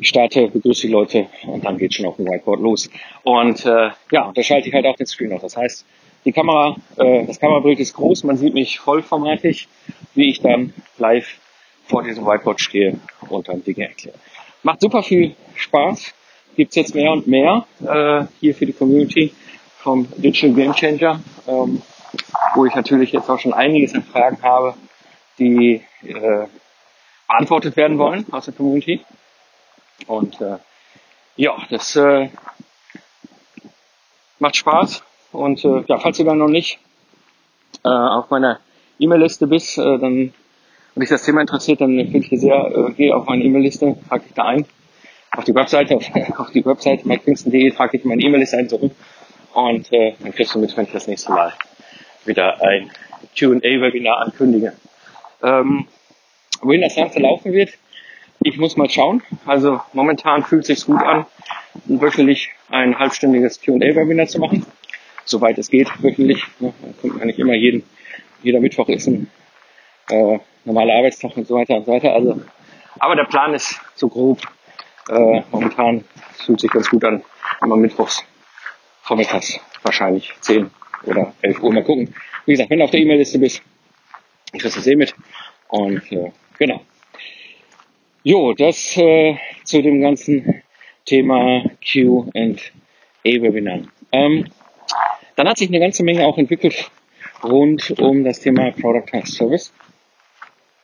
Ich 0.00 0.08
starte, 0.08 0.48
begrüße 0.48 0.86
die 0.86 0.92
Leute 0.92 1.26
und 1.46 1.64
dann 1.64 1.76
geht 1.78 1.94
schon 1.94 2.06
auf 2.06 2.16
dem 2.16 2.26
Whiteboard 2.26 2.60
los. 2.60 2.90
Und 3.22 3.64
äh, 3.66 3.90
ja, 4.10 4.32
da 4.34 4.42
schalte 4.42 4.68
ich 4.68 4.74
halt 4.74 4.86
auch 4.86 4.96
den 4.96 5.06
Screen 5.06 5.32
auf. 5.32 5.42
Das 5.42 5.56
heißt, 5.56 5.84
die 6.24 6.32
Kamera, 6.32 6.76
äh, 6.96 7.26
das 7.26 7.38
Kamerabild 7.38 7.78
ist 7.80 7.94
groß, 7.94 8.24
man 8.24 8.36
sieht 8.36 8.54
mich 8.54 8.78
vollformatig, 8.78 9.68
wie 10.14 10.30
ich 10.30 10.40
dann 10.40 10.72
live 10.98 11.38
vor 11.86 12.02
diesem 12.02 12.24
Whiteboard 12.24 12.60
stehe 12.60 12.98
und 13.28 13.48
dann 13.48 13.62
Dinge 13.62 13.88
erkläre. 13.88 14.16
Macht 14.62 14.80
super 14.80 15.02
viel 15.02 15.34
Spaß 15.54 16.14
gibt's 16.56 16.76
jetzt 16.76 16.94
mehr 16.94 17.12
und 17.12 17.26
mehr 17.26 17.66
äh, 17.80 18.24
hier 18.40 18.54
für 18.54 18.66
die 18.66 18.72
Community 18.72 19.32
vom 19.78 20.06
Digital 20.16 20.52
Game 20.52 20.74
Changer, 20.74 21.20
ähm, 21.46 21.82
wo 22.54 22.66
ich 22.66 22.74
natürlich 22.74 23.12
jetzt 23.12 23.30
auch 23.30 23.38
schon 23.38 23.52
einiges 23.52 23.94
an 23.94 24.02
Fragen 24.02 24.42
habe, 24.42 24.74
die 25.38 25.82
äh, 26.02 26.46
beantwortet 27.28 27.76
werden 27.76 27.98
wollen 27.98 28.26
aus 28.30 28.46
der 28.46 28.54
Community. 28.54 29.00
Und 30.06 30.40
äh, 30.40 30.58
ja, 31.36 31.56
das 31.70 31.96
äh, 31.96 32.28
macht 34.38 34.56
Spaß. 34.56 35.02
Und 35.32 35.64
äh, 35.64 35.84
ja, 35.86 35.98
falls 35.98 36.16
du 36.16 36.24
dann 36.24 36.38
noch 36.38 36.48
nicht 36.48 36.78
äh, 37.84 37.88
auf 37.88 38.30
meiner 38.30 38.60
E-Mail-Liste 38.98 39.46
bist, 39.46 39.78
äh, 39.78 39.98
dann 39.98 40.34
und 40.94 41.02
dich 41.02 41.08
das 41.08 41.24
Thema 41.24 41.40
interessiert, 41.40 41.80
dann 41.80 41.98
empfehle 41.98 42.24
ich 42.24 42.30
dir 42.30 42.38
sehr, 42.38 42.56
äh, 42.56 42.92
geh 42.96 43.12
auf 43.12 43.26
meine 43.26 43.44
E-Mail-Liste, 43.44 43.96
trag 44.08 44.24
dich 44.24 44.34
da 44.34 44.44
ein 44.44 44.66
auf 45.36 45.44
die 45.44 45.54
Webseite, 45.54 45.96
auf, 45.96 46.04
auf 46.38 46.50
die 46.50 46.64
Webseite 46.64 47.06
mikekingston.de, 47.06 47.70
trage 47.70 47.98
ich 47.98 48.04
meine 48.04 48.22
E-Mail-Liste 48.22 48.56
ein, 48.56 48.68
so 48.68 48.90
und 49.52 49.92
äh, 49.92 50.14
dann 50.20 50.32
kriegst 50.32 50.54
du 50.54 50.58
mit, 50.58 50.76
wenn 50.76 50.84
ich 50.84 50.92
das 50.92 51.06
nächste 51.06 51.32
Mal 51.32 51.52
wieder 52.24 52.60
ein 52.62 52.90
Q&A-Webinar 53.38 54.20
ankündige. 54.20 54.74
Ähm, 55.42 55.86
wohin 56.62 56.82
das 56.82 56.94
Ganze 56.94 57.20
laufen 57.20 57.52
wird, 57.52 57.70
ich 58.42 58.58
muss 58.58 58.76
mal 58.76 58.88
schauen. 58.88 59.22
Also 59.46 59.80
momentan 59.92 60.44
fühlt 60.44 60.66
sich 60.66 60.84
gut 60.84 61.02
an, 61.02 61.26
wöchentlich 61.84 62.50
ein 62.70 62.98
halbstündiges 62.98 63.60
Q&A-Webinar 63.62 64.26
zu 64.26 64.38
machen, 64.38 64.66
soweit 65.24 65.58
es 65.58 65.70
geht, 65.70 65.90
wöchentlich. 66.02 66.44
Dann 66.58 66.74
kommt 67.00 67.18
man 67.18 67.26
nicht 67.26 67.38
immer 67.38 67.54
jeden, 67.54 67.84
jeder 68.42 68.60
Mittwoch 68.60 68.88
ist 68.88 69.06
ein 69.06 69.30
äh, 70.08 70.38
normaler 70.64 70.94
Arbeitstag 70.94 71.36
und 71.36 71.46
so 71.46 71.54
weiter 71.54 71.76
und 71.76 71.86
so 71.86 71.92
weiter. 71.92 72.12
Also, 72.12 72.40
aber 72.98 73.16
der 73.16 73.24
Plan 73.24 73.54
ist 73.54 73.80
so 73.94 74.08
grob 74.08 74.40
äh, 75.10 75.42
momentan 75.50 76.04
fühlt 76.44 76.60
sich 76.60 76.70
ganz 76.70 76.88
gut 76.88 77.04
an. 77.04 77.22
Immer 77.62 77.76
mittwochs 77.76 78.24
vormittags 79.02 79.60
wahrscheinlich 79.82 80.32
10 80.40 80.70
oder 81.04 81.32
11 81.42 81.62
Uhr. 81.62 81.72
Mal 81.72 81.84
gucken. 81.84 82.14
Wie 82.46 82.52
gesagt, 82.52 82.70
wenn 82.70 82.78
du 82.78 82.84
auf 82.84 82.90
der 82.90 83.00
E-Mail-Liste 83.00 83.38
bist, 83.38 83.62
kriegst 84.52 84.76
du 84.76 84.80
es 84.80 84.86
eh 84.86 84.96
mit. 84.96 85.14
Und 85.68 86.10
äh, 86.12 86.32
genau. 86.58 86.80
Jo, 88.22 88.52
das 88.52 88.98
äh, 88.98 89.36
zu 89.64 89.80
dem 89.80 90.02
ganzen 90.02 90.62
Thema 91.06 91.64
Q&A-Webinar. 91.80 93.80
Ähm, 94.12 94.44
dann 95.36 95.48
hat 95.48 95.56
sich 95.56 95.68
eine 95.68 95.80
ganze 95.80 96.02
Menge 96.02 96.26
auch 96.26 96.36
entwickelt 96.36 96.90
rund 97.42 97.98
um 97.98 98.22
das 98.22 98.40
Thema 98.40 98.72
Product 98.72 99.06
as 99.12 99.30
Service. 99.30 99.72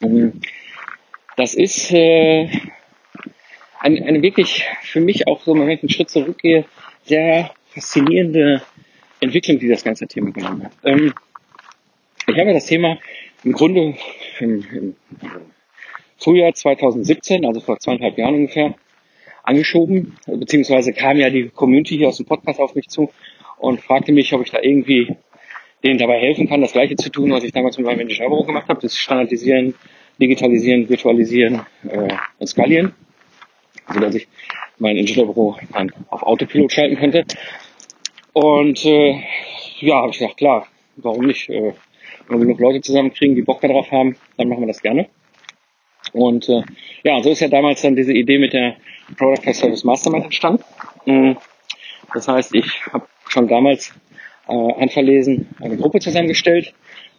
Ähm, 0.00 0.40
das 1.36 1.54
ist 1.54 1.92
äh, 1.92 2.48
eine, 3.80 4.06
eine 4.06 4.22
wirklich 4.22 4.64
für 4.80 5.00
mich 5.00 5.28
auch 5.28 5.42
so, 5.42 5.54
wenn 5.54 5.68
ich 5.68 5.82
einen 5.82 5.90
Schritt 5.90 6.08
zurückgehe, 6.08 6.64
sehr 7.04 7.50
faszinierende 7.74 8.62
Entwicklung, 9.20 9.58
die 9.58 9.68
das 9.68 9.84
ganze 9.84 10.06
Thema 10.06 10.30
genommen 10.30 10.64
hat. 10.64 10.72
Ähm, 10.84 11.12
ich 12.26 12.38
habe 12.38 12.54
das 12.54 12.64
Thema 12.64 12.96
im 13.44 13.52
Grunde 13.52 13.94
im, 14.40 14.64
im 14.72 14.96
Frühjahr 16.18 16.54
2017, 16.54 17.44
also 17.44 17.60
vor 17.60 17.78
zweieinhalb 17.78 18.16
Jahren 18.18 18.34
ungefähr, 18.34 18.74
angeschoben, 19.42 20.16
beziehungsweise 20.26 20.92
kam 20.92 21.18
ja 21.18 21.30
die 21.30 21.50
Community 21.50 21.96
hier 21.96 22.08
aus 22.08 22.16
dem 22.16 22.26
Podcast 22.26 22.58
auf 22.58 22.74
mich 22.74 22.88
zu 22.88 23.10
und 23.58 23.80
fragte 23.80 24.12
mich, 24.12 24.32
ob 24.32 24.42
ich 24.42 24.50
da 24.50 24.60
irgendwie 24.60 25.16
denen 25.84 25.98
dabei 25.98 26.18
helfen 26.18 26.48
kann, 26.48 26.60
das 26.60 26.72
Gleiche 26.72 26.96
zu 26.96 27.10
tun, 27.10 27.30
was 27.30 27.44
ich 27.44 27.52
damals 27.52 27.78
mit 27.78 27.86
meinem 27.86 28.00
Ingenieurbüro 28.00 28.44
gemacht 28.44 28.68
habe, 28.68 28.80
das 28.80 28.96
Standardisieren, 28.96 29.74
Digitalisieren, 30.20 30.88
Virtualisieren 30.88 31.60
äh, 31.88 32.08
und 32.38 32.46
Skalieren 32.46 32.94
so 33.92 34.00
dass 34.00 34.14
ich 34.14 34.28
mein 34.78 34.96
Ingenieurbüro 34.96 35.56
dann 35.72 35.92
auf 36.08 36.22
Autopilot 36.22 36.72
schalten 36.72 36.96
könnte. 36.96 37.24
Und 38.32 38.84
äh, 38.84 39.22
ja, 39.80 39.96
habe 39.96 40.10
ich 40.10 40.18
gedacht, 40.18 40.36
klar, 40.36 40.66
warum 40.96 41.26
nicht? 41.26 41.48
Äh, 41.48 41.72
wenn 42.28 42.38
wir 42.38 42.46
genug 42.46 42.60
Leute 42.60 42.80
zusammenkriegen, 42.80 43.36
die 43.36 43.42
Bock 43.42 43.60
darauf 43.60 43.90
haben, 43.92 44.16
dann 44.36 44.48
machen 44.48 44.62
wir 44.62 44.66
das 44.66 44.82
gerne. 44.82 45.08
Und 46.12 46.48
äh, 46.48 46.62
ja, 47.02 47.22
so 47.22 47.30
ist 47.30 47.40
ja 47.40 47.48
damals 47.48 47.82
dann 47.82 47.96
diese 47.96 48.12
Idee 48.12 48.38
mit 48.38 48.52
der 48.52 48.76
Product 49.16 49.48
as 49.48 49.58
Service 49.58 49.84
Mastermind 49.84 50.24
entstanden. 50.24 50.64
Mhm. 51.04 51.36
Das 52.14 52.28
heißt, 52.28 52.54
ich 52.54 52.86
habe 52.92 53.06
schon 53.28 53.48
damals 53.48 53.92
äh, 54.48 54.52
handverlesen 54.52 55.48
eine 55.60 55.76
Gruppe 55.76 56.00
zusammengestellt 56.00 56.74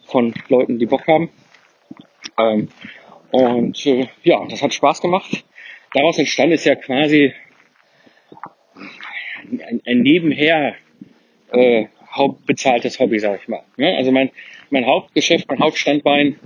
von 0.06 0.34
Leuten, 0.50 0.80
die 0.80 0.86
Bock 0.86 1.06
haben. 1.08 1.30
Ähm, 2.40 2.70
und 3.32 3.86
äh, 3.86 4.08
ja, 4.24 4.46
das 4.50 4.62
hat 4.62 4.74
Spaß 4.74 5.02
gemacht 5.02 5.44
daraus 5.94 6.18
entstanden 6.18 6.54
ist 6.54 6.66
ja 6.66 6.76
quasi 6.76 7.34
ein, 9.44 9.82
ein 9.86 10.02
nebenher 10.02 10.76
äh, 11.52 11.88
hauptbezahltes 12.12 13.00
Hobby, 13.00 13.20
sag 13.20 13.42
ich 13.42 13.48
mal. 13.48 13.64
Ja, 13.78 13.96
also 13.96 14.12
mein, 14.12 14.32
mein 14.70 14.86
Hauptgeschäft, 14.86 15.48
mein 15.48 15.60
Hauptstandbein 15.60 16.40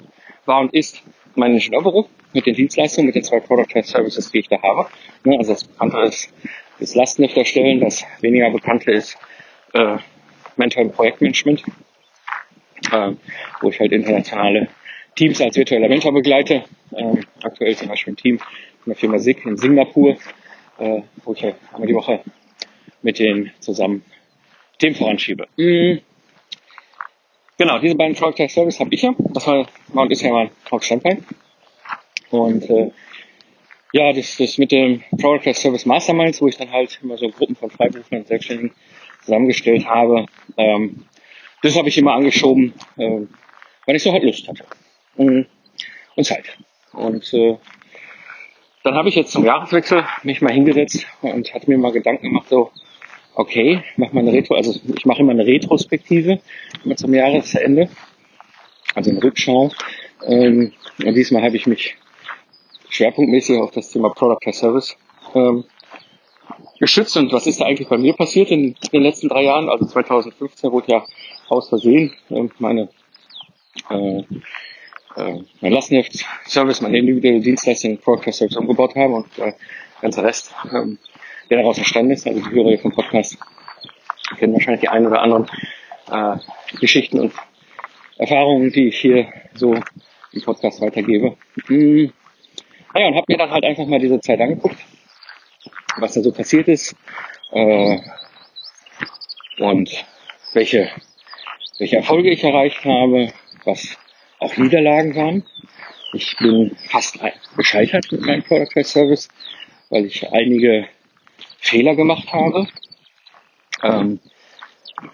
war 0.46 0.62
und 0.62 0.74
ist 0.74 1.04
mein 1.36 1.54
Ingenieurbüro 1.54 2.08
mit 2.34 2.46
den 2.46 2.56
Dienstleistungen, 2.56 3.08
mit 3.08 3.16
den 3.16 3.24
zwei 3.24 3.40
Product 3.40 3.82
Services, 3.84 4.32
die 4.32 4.40
ich 4.40 4.48
da 4.48 4.62
habe. 4.62 4.90
Ja, 5.26 5.38
also 5.38 5.54
das 5.54 5.64
Bekannte 5.64 6.00
ist 6.02 6.34
das 6.80 6.96
Lastenhefterstellen, 6.96 7.80
das 7.80 8.04
weniger 8.22 8.50
Bekannte 8.50 8.92
ist 8.92 9.18
äh, 9.74 9.98
Mentor- 10.58 10.84
und 10.84 10.94
Projektmanagement, 10.94 11.64
äh, 12.92 13.12
wo 13.62 13.70
ich 13.70 13.80
halt 13.80 13.92
internationale 13.92 14.68
Teams 15.16 15.42
als 15.42 15.56
virtueller 15.56 15.90
Mentor 15.90 16.14
begleite. 16.14 16.64
Ähm, 16.96 17.24
aktuell 17.44 17.76
zum 17.76 17.88
Beispiel 17.88 18.14
ein 18.14 18.18
Team 18.18 18.40
von 18.40 18.48
der 18.88 18.96
Firma 18.96 19.20
SIG 19.20 19.46
in 19.46 19.58
Singapur, 19.58 20.18
äh, 20.80 21.02
wo 21.24 21.34
ich 21.34 21.44
einmal 21.44 21.88
die 21.88 21.94
Woche 21.96 22.22
mit 23.02 23.20
denen 23.20 23.52
zusammen 23.60 24.04
Themen 24.80 24.96
voranschiebe. 24.96 25.48
Mhm. 25.58 26.02
Genau, 27.62 27.78
diese 27.78 27.94
beiden 27.94 28.16
Product 28.16 28.50
Service 28.50 28.80
habe 28.80 28.92
ich 28.92 29.04
ja. 29.04 29.14
Das 29.20 29.46
war, 29.46 29.68
war 29.90 30.04
und 30.06 30.12
ist 30.12 30.24
ja 30.24 30.32
mein 30.32 30.50
Hauptstandbein. 30.72 31.24
Und 32.32 32.68
äh, 32.72 32.90
ja, 33.94 34.12
das, 34.14 34.36
das 34.38 34.58
mit 34.58 34.72
dem 34.72 35.04
Product 35.22 35.54
Service 35.54 35.86
Masterminds, 35.86 36.42
wo 36.42 36.48
ich 36.48 36.58
dann 36.58 36.72
halt 36.72 36.98
immer 37.04 37.20
so 37.20 37.30
Gruppen 37.30 37.56
von 37.56 37.70
Freiberuflern 37.70 38.22
und 38.22 38.28
Selbstständigen 38.28 38.74
zusammengestellt 39.24 39.86
habe, 39.86 40.26
ähm, 40.58 41.06
das 41.62 41.78
habe 41.78 41.88
ich 41.88 42.00
immer 42.00 42.14
angeschoben, 42.14 42.74
äh, 42.98 43.28
weil 43.86 43.96
ich 43.96 44.02
so 44.02 44.12
halt 44.12 44.24
Lust 44.24 44.48
hatte 44.48 44.66
und, 45.16 45.46
und 46.16 46.24
Zeit. 46.24 46.58
Und 46.94 47.32
äh, 47.32 47.58
dann 48.84 48.96
habe 48.96 49.10
ich 49.10 49.14
jetzt 49.14 49.34
zum 49.34 49.46
Jahreswechsel 49.46 50.04
mich 50.24 50.42
mal 50.42 50.52
hingesetzt 50.52 51.06
und 51.22 51.54
hatte 51.54 51.70
mir 51.70 51.78
mal 51.78 51.92
Gedanken 51.92 52.24
gemacht, 52.24 52.50
so, 52.50 52.72
okay, 53.36 53.84
mach 53.98 54.14
mal 54.14 54.22
eine 54.22 54.34
Retro, 54.34 54.56
also 54.56 54.80
ich 54.96 55.06
mache 55.06 55.22
immer 55.22 55.32
eine 55.32 55.46
Retrospektive 55.46 56.40
immer 56.84 56.96
zum 56.96 57.14
Jahresende, 57.14 57.90
also 58.96 59.10
eine 59.10 59.24
Rückschau. 59.24 59.72
Ähm, 60.26 60.74
und 61.04 61.14
diesmal 61.16 61.44
habe 61.44 61.56
ich 61.56 61.68
mich 61.68 61.96
schwerpunktmäßig 62.90 63.58
auf 63.60 63.72
das 63.72 63.90
Thema 63.90 64.10
Product 64.10 64.46
as 64.46 64.60
Service 64.60 64.98
ähm, 65.34 65.64
geschützt. 66.80 67.18
Und 67.18 67.32
was 67.32 67.48
ist 67.48 67.62
da 67.62 67.66
eigentlich 67.66 67.88
bei 67.88 67.98
mir 67.98 68.14
passiert 68.14 68.52
in 68.52 68.76
den 68.92 69.04
letzten 69.04 69.30
drei 69.30 69.44
Jahren? 69.44 69.70
Also 69.70 69.86
2015 69.86 70.72
wurde 70.72 70.92
ja 70.92 71.06
aus 71.48 71.70
Versehen 71.70 72.14
äh, 72.30 72.48
meine 72.60 72.90
äh, 73.90 74.24
äh, 75.16 75.44
mein 75.62 75.72
Lastenheft-Service, 75.74 76.82
meine 76.82 76.98
individuelle 76.98 77.42
Dienstleistung 77.42 77.98
Product 77.98 78.32
Service 78.32 78.58
umgebaut 78.58 78.96
haben 78.96 79.14
und 79.14 79.28
äh, 79.38 79.42
der 79.52 79.56
ganze 80.02 80.24
Rest, 80.24 80.54
ähm, 80.72 80.98
der 81.52 81.58
daraus 81.58 81.78
entstanden 81.78 82.14
ist, 82.14 82.26
also 82.26 82.40
die 82.40 82.50
Hörer 82.50 82.78
vom 82.78 82.94
Podcast, 82.94 83.38
kennen 84.38 84.54
wahrscheinlich 84.54 84.80
die 84.80 84.88
ein 84.88 85.06
oder 85.06 85.22
anderen 85.22 85.48
äh, 86.10 86.38
Geschichten 86.80 87.20
und 87.20 87.34
Erfahrungen, 88.18 88.72
die 88.72 88.88
ich 88.88 89.00
hier 89.00 89.28
so 89.54 89.76
im 90.32 90.42
Podcast 90.44 90.80
weitergebe. 90.80 91.36
Hm. 91.68 92.14
Naja, 92.94 93.08
und 93.08 93.16
habe 93.16 93.26
mir 93.28 93.38
dann 93.38 93.52
halt 93.52 93.66
einfach 93.66 93.86
mal 93.86 94.00
diese 94.00 94.22
Zeit 94.22 94.40
angeguckt, 94.40 94.78
was 95.98 96.14
da 96.14 96.22
so 96.22 96.32
passiert 96.32 96.70
ist 96.70 96.96
äh, 97.52 97.98
und 99.60 100.06
welche, 100.54 100.90
welche 101.80 101.98
Erfolge 101.98 102.30
ich 102.30 102.46
erreicht 102.46 102.86
habe, 102.86 103.34
was 103.66 103.98
auch 104.40 104.56
Niederlagen 104.56 105.16
waren. 105.16 105.44
Ich 106.14 106.34
bin 106.38 106.78
fast 106.90 107.20
gescheitert 107.58 108.10
mit 108.10 108.22
meinem 108.22 108.44
Product 108.44 108.84
Service, 108.86 109.28
weil 109.90 110.06
ich 110.06 110.32
einige 110.32 110.88
Fehler 111.62 111.96
gemacht 111.96 112.34
habe. 112.34 112.68
Ähm, 113.84 114.20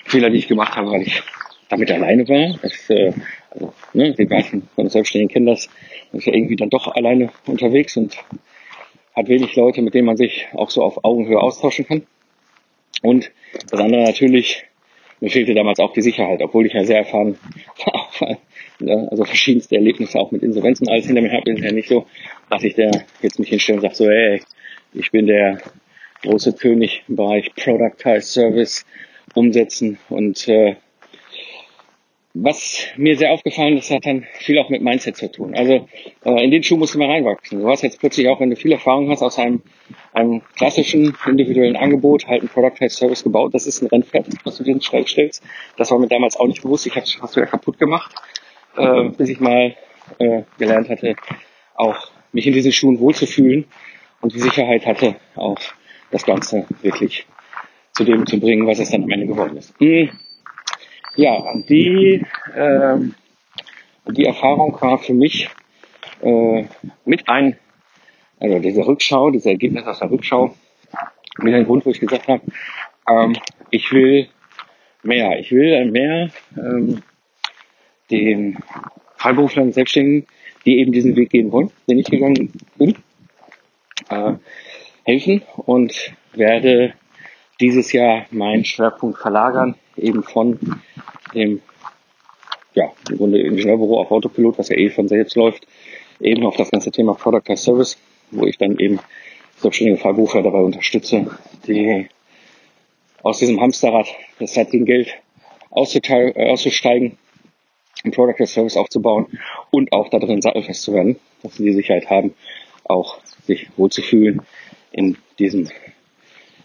Fehler, 0.06 0.30
die 0.30 0.38
ich 0.38 0.48
gemacht 0.48 0.75
habe, 0.75 0.92
weil 0.92 1.04
ich 1.04 1.22
damit 1.70 1.92
alleine 1.92 2.27
war. 2.27 2.58
Das, 2.62 2.89
äh, 2.89 3.13
also, 3.51 3.74
ne, 3.94 4.13
die 4.13 4.25
meisten 4.25 4.68
von 4.75 4.89
Selbstständigen 4.89 5.32
kennen 5.32 5.46
das. 5.46 5.70
Man 6.12 6.20
ist 6.20 6.25
ja 6.25 6.34
irgendwie 6.34 6.56
dann 6.56 6.70
doch 6.70 6.88
alleine 6.88 7.30
unterwegs 7.46 7.96
und 7.98 8.18
hat 9.16 9.27
wenig 9.27 9.56
Leute, 9.56 9.82
mit 9.82 9.94
denen 9.94 10.08
man 10.08 10.18
sich 10.18 10.48
auch 10.54 10.70
so 10.70 10.84
auf 10.84 11.04
Augenhöhe 11.04 11.39
austauschen 11.39 11.86
kann. 11.86 12.08
Und 13.01 13.32
das 13.70 13.80
andere 13.80 14.04
natürlich, 14.04 14.63
mir 15.20 15.30
fehlte 15.30 15.54
damals 15.54 15.80
auch 15.80 15.94
die 15.94 16.01
Sicherheit, 16.01 16.42
obwohl 16.42 16.66
ich 16.66 16.74
ja 16.74 16.84
sehr 16.84 17.00
erfahren 17.00 17.38
war, 17.86 18.38
Ne? 18.80 19.08
Also 19.10 19.25
verschiedenste 19.25 19.75
Erlebnisse 19.75 20.20
auch 20.20 20.32
mit 20.32 20.44
Insolvenzen 20.44 20.88
alles 20.88 21.08
hinter 21.08 21.22
mir 21.22 21.32
habe, 21.32 21.51
ist 21.51 21.63
ja 21.63 21.72
nicht 21.72 21.88
so, 21.88 22.06
dass 22.50 22.63
ich 22.63 22.75
der 22.75 22.92
jetzt 23.22 23.39
mich 23.39 23.50
hinstelle 23.50 23.77
und 23.77 23.82
sage 23.82 23.96
so, 23.96 24.08
hey, 24.08 24.42
ich 24.94 25.12
bin 25.12 25.25
der 25.25 25.60
große 26.24 26.53
König 26.53 27.03
im 27.07 27.15
Bereich 27.15 27.53
Productized 27.55 28.31
Service 28.33 28.86
umsetzen 29.33 30.00
und 30.09 30.47
äh, 30.47 30.75
was 32.39 32.86
mir 32.97 33.17
sehr 33.17 33.31
aufgefallen 33.31 33.77
ist, 33.77 33.89
hat 33.89 34.05
dann 34.05 34.27
viel 34.33 34.59
auch 34.59 34.69
mit 34.69 34.83
Mindset 34.83 35.17
zu 35.17 35.31
tun. 35.31 35.55
Also 35.55 35.88
äh, 36.24 36.43
in 36.43 36.51
den 36.51 36.62
Schuh 36.62 36.77
musst 36.77 36.93
du 36.93 37.00
mal 37.00 37.09
reinwachsen. 37.09 37.60
Du 37.60 37.67
hast 37.67 37.82
jetzt 37.82 37.99
plötzlich 37.99 38.27
auch, 38.27 38.39
wenn 38.39 38.51
du 38.51 38.56
viel 38.56 38.71
Erfahrung 38.71 39.10
hast 39.10 39.23
aus 39.23 39.39
einem, 39.39 39.63
einem 40.13 40.43
klassischen 40.56 41.17
individuellen 41.25 41.75
Angebot, 41.75 42.27
halt 42.27 42.43
ein 42.43 42.47
Product 42.47 42.89
Service 42.89 43.23
gebaut, 43.23 43.56
das 43.56 43.65
ist 43.65 43.82
ein 43.82 43.88
Rennpferd, 43.88 44.27
was 44.43 44.58
du 44.58 44.63
dir 44.63 44.80
stellst. 44.80 45.41
Das 45.77 45.89
war 45.89 45.97
mir 45.97 46.08
damals 46.08 46.38
auch 46.38 46.45
nicht 46.45 46.62
bewusst. 46.62 46.86
Ich 46.86 46.93
habe 46.93 47.06
es 47.06 47.13
fast 47.13 47.36
wieder 47.36 47.47
kaputt 47.47 47.80
gemacht 47.80 48.13
äh, 48.77 49.10
bis 49.10 49.30
ich 49.30 49.39
mal 49.39 49.75
äh, 50.19 50.43
gelernt 50.58 50.89
hatte, 50.89 51.15
auch 51.75 52.10
mich 52.32 52.47
in 52.47 52.53
diesen 52.53 52.71
Schuhen 52.71 52.99
wohlzufühlen 52.99 53.65
und 54.21 54.34
die 54.34 54.39
Sicherheit 54.39 54.86
hatte, 54.86 55.15
auch 55.36 55.60
das 56.12 56.26
Ganze 56.26 56.65
wirklich 56.82 57.26
zu 57.93 58.04
dem 58.04 58.26
zu 58.26 58.39
bringen, 58.39 58.67
was 58.67 58.80
es 58.80 58.91
dann 58.91 59.04
am 59.04 59.10
Ende 59.10 59.28
geworden 59.28 59.58
ist. 59.58 59.74
Ja, 61.15 61.54
die, 61.67 62.24
äh, 62.54 62.98
die 64.12 64.26
Erfahrung 64.26 64.78
war 64.80 65.00
für 65.00 65.13
mich 65.13 65.50
äh, 66.22 66.65
mit 67.06 67.28
ein, 67.28 67.58
also 68.39 68.60
diese 68.60 68.86
Rückschau, 68.86 69.32
dieses 69.32 69.48
Ergebnis 69.48 69.86
aus 69.86 70.00
der 70.00 70.12
Rückschau, 70.12 70.54
mit 71.39 71.54
einem 71.54 71.65
Grund, 71.65 71.86
wo 71.86 71.89
ich 71.89 72.00
gesagt 72.00 72.28
habe, 72.28 72.41
ähm, 73.10 73.36
ich 73.72 73.91
will 73.91 74.28
mehr, 75.04 75.39
ich 75.39 75.52
will 75.52 75.86
mehr 75.91 76.30
ähm, 76.56 77.02
den 78.12 78.58
Freiberuflern, 79.17 79.72
Selbstständigen, 79.72 80.28
die 80.65 80.80
eben 80.80 80.91
diesen 80.91 81.15
Weg 81.15 81.30
gehen 81.30 81.52
wollen, 81.52 81.72
den 81.88 82.00
ich 82.00 82.10
gegangen 82.10 82.52
bin, 82.78 82.96
äh, 84.10 84.34
helfen 85.08 85.41
und 85.65 86.13
werde 86.34 86.93
dieses 87.62 87.93
Jahr 87.93 88.26
meinen 88.30 88.65
Schwerpunkt 88.65 89.17
verlagern, 89.17 89.76
eben 89.96 90.22
von 90.22 90.60
dem, 91.34 91.62
ja, 92.74 92.91
im 93.10 93.17
Grunde 93.17 93.41
Ingenieurbüro 93.41 94.02
auf 94.02 94.12
Autopilot, 94.12 94.60
was 94.60 94.70
ja 94.70 94.76
eh 94.76 94.89
von 94.89 95.08
selbst 95.08 95.36
läuft, 95.36 95.65
eben 96.20 96.46
auf 96.46 96.58
das 96.58 96.70
ganze 96.70 96.91
Thema 96.91 97.13
Product 97.13 97.50
as 97.50 97.63
Service, 97.63 97.98
wo 98.32 98.46
ich 98.46 98.58
dann 98.58 98.78
eben 98.78 99.00
selbstständige 99.56 99.98
Freiberufler 99.98 100.43
dabei 100.43 100.60
unterstütze, 100.60 101.26
die 101.65 102.10
aus 103.24 103.39
diesem 103.39 103.62
Hamsterrad 103.62 104.08
des 104.39 104.54
zeitigen 104.54 104.86
Geld 104.86 105.08
äh, 105.08 106.50
auszusteigen 106.50 107.17
ein 108.04 108.12
Product 108.12 108.41
as 108.41 108.54
Service 108.54 108.78
aufzubauen 108.78 109.39
und 109.72 109.91
auch 109.93 110.10
da 110.10 110.20
drin 110.20 110.41
sattelfest 110.41 110.84
zu 110.84 110.93
werden, 110.93 111.17
dass 111.41 111.56
sie 111.56 111.63
die 111.63 111.74
Sicherheit 111.74 112.10
haben, 112.10 112.36
auch 112.84 113.20
sich 113.46 113.67
wohlzufühlen 113.78 114.41
in 114.91 115.17
diesem 115.39 115.67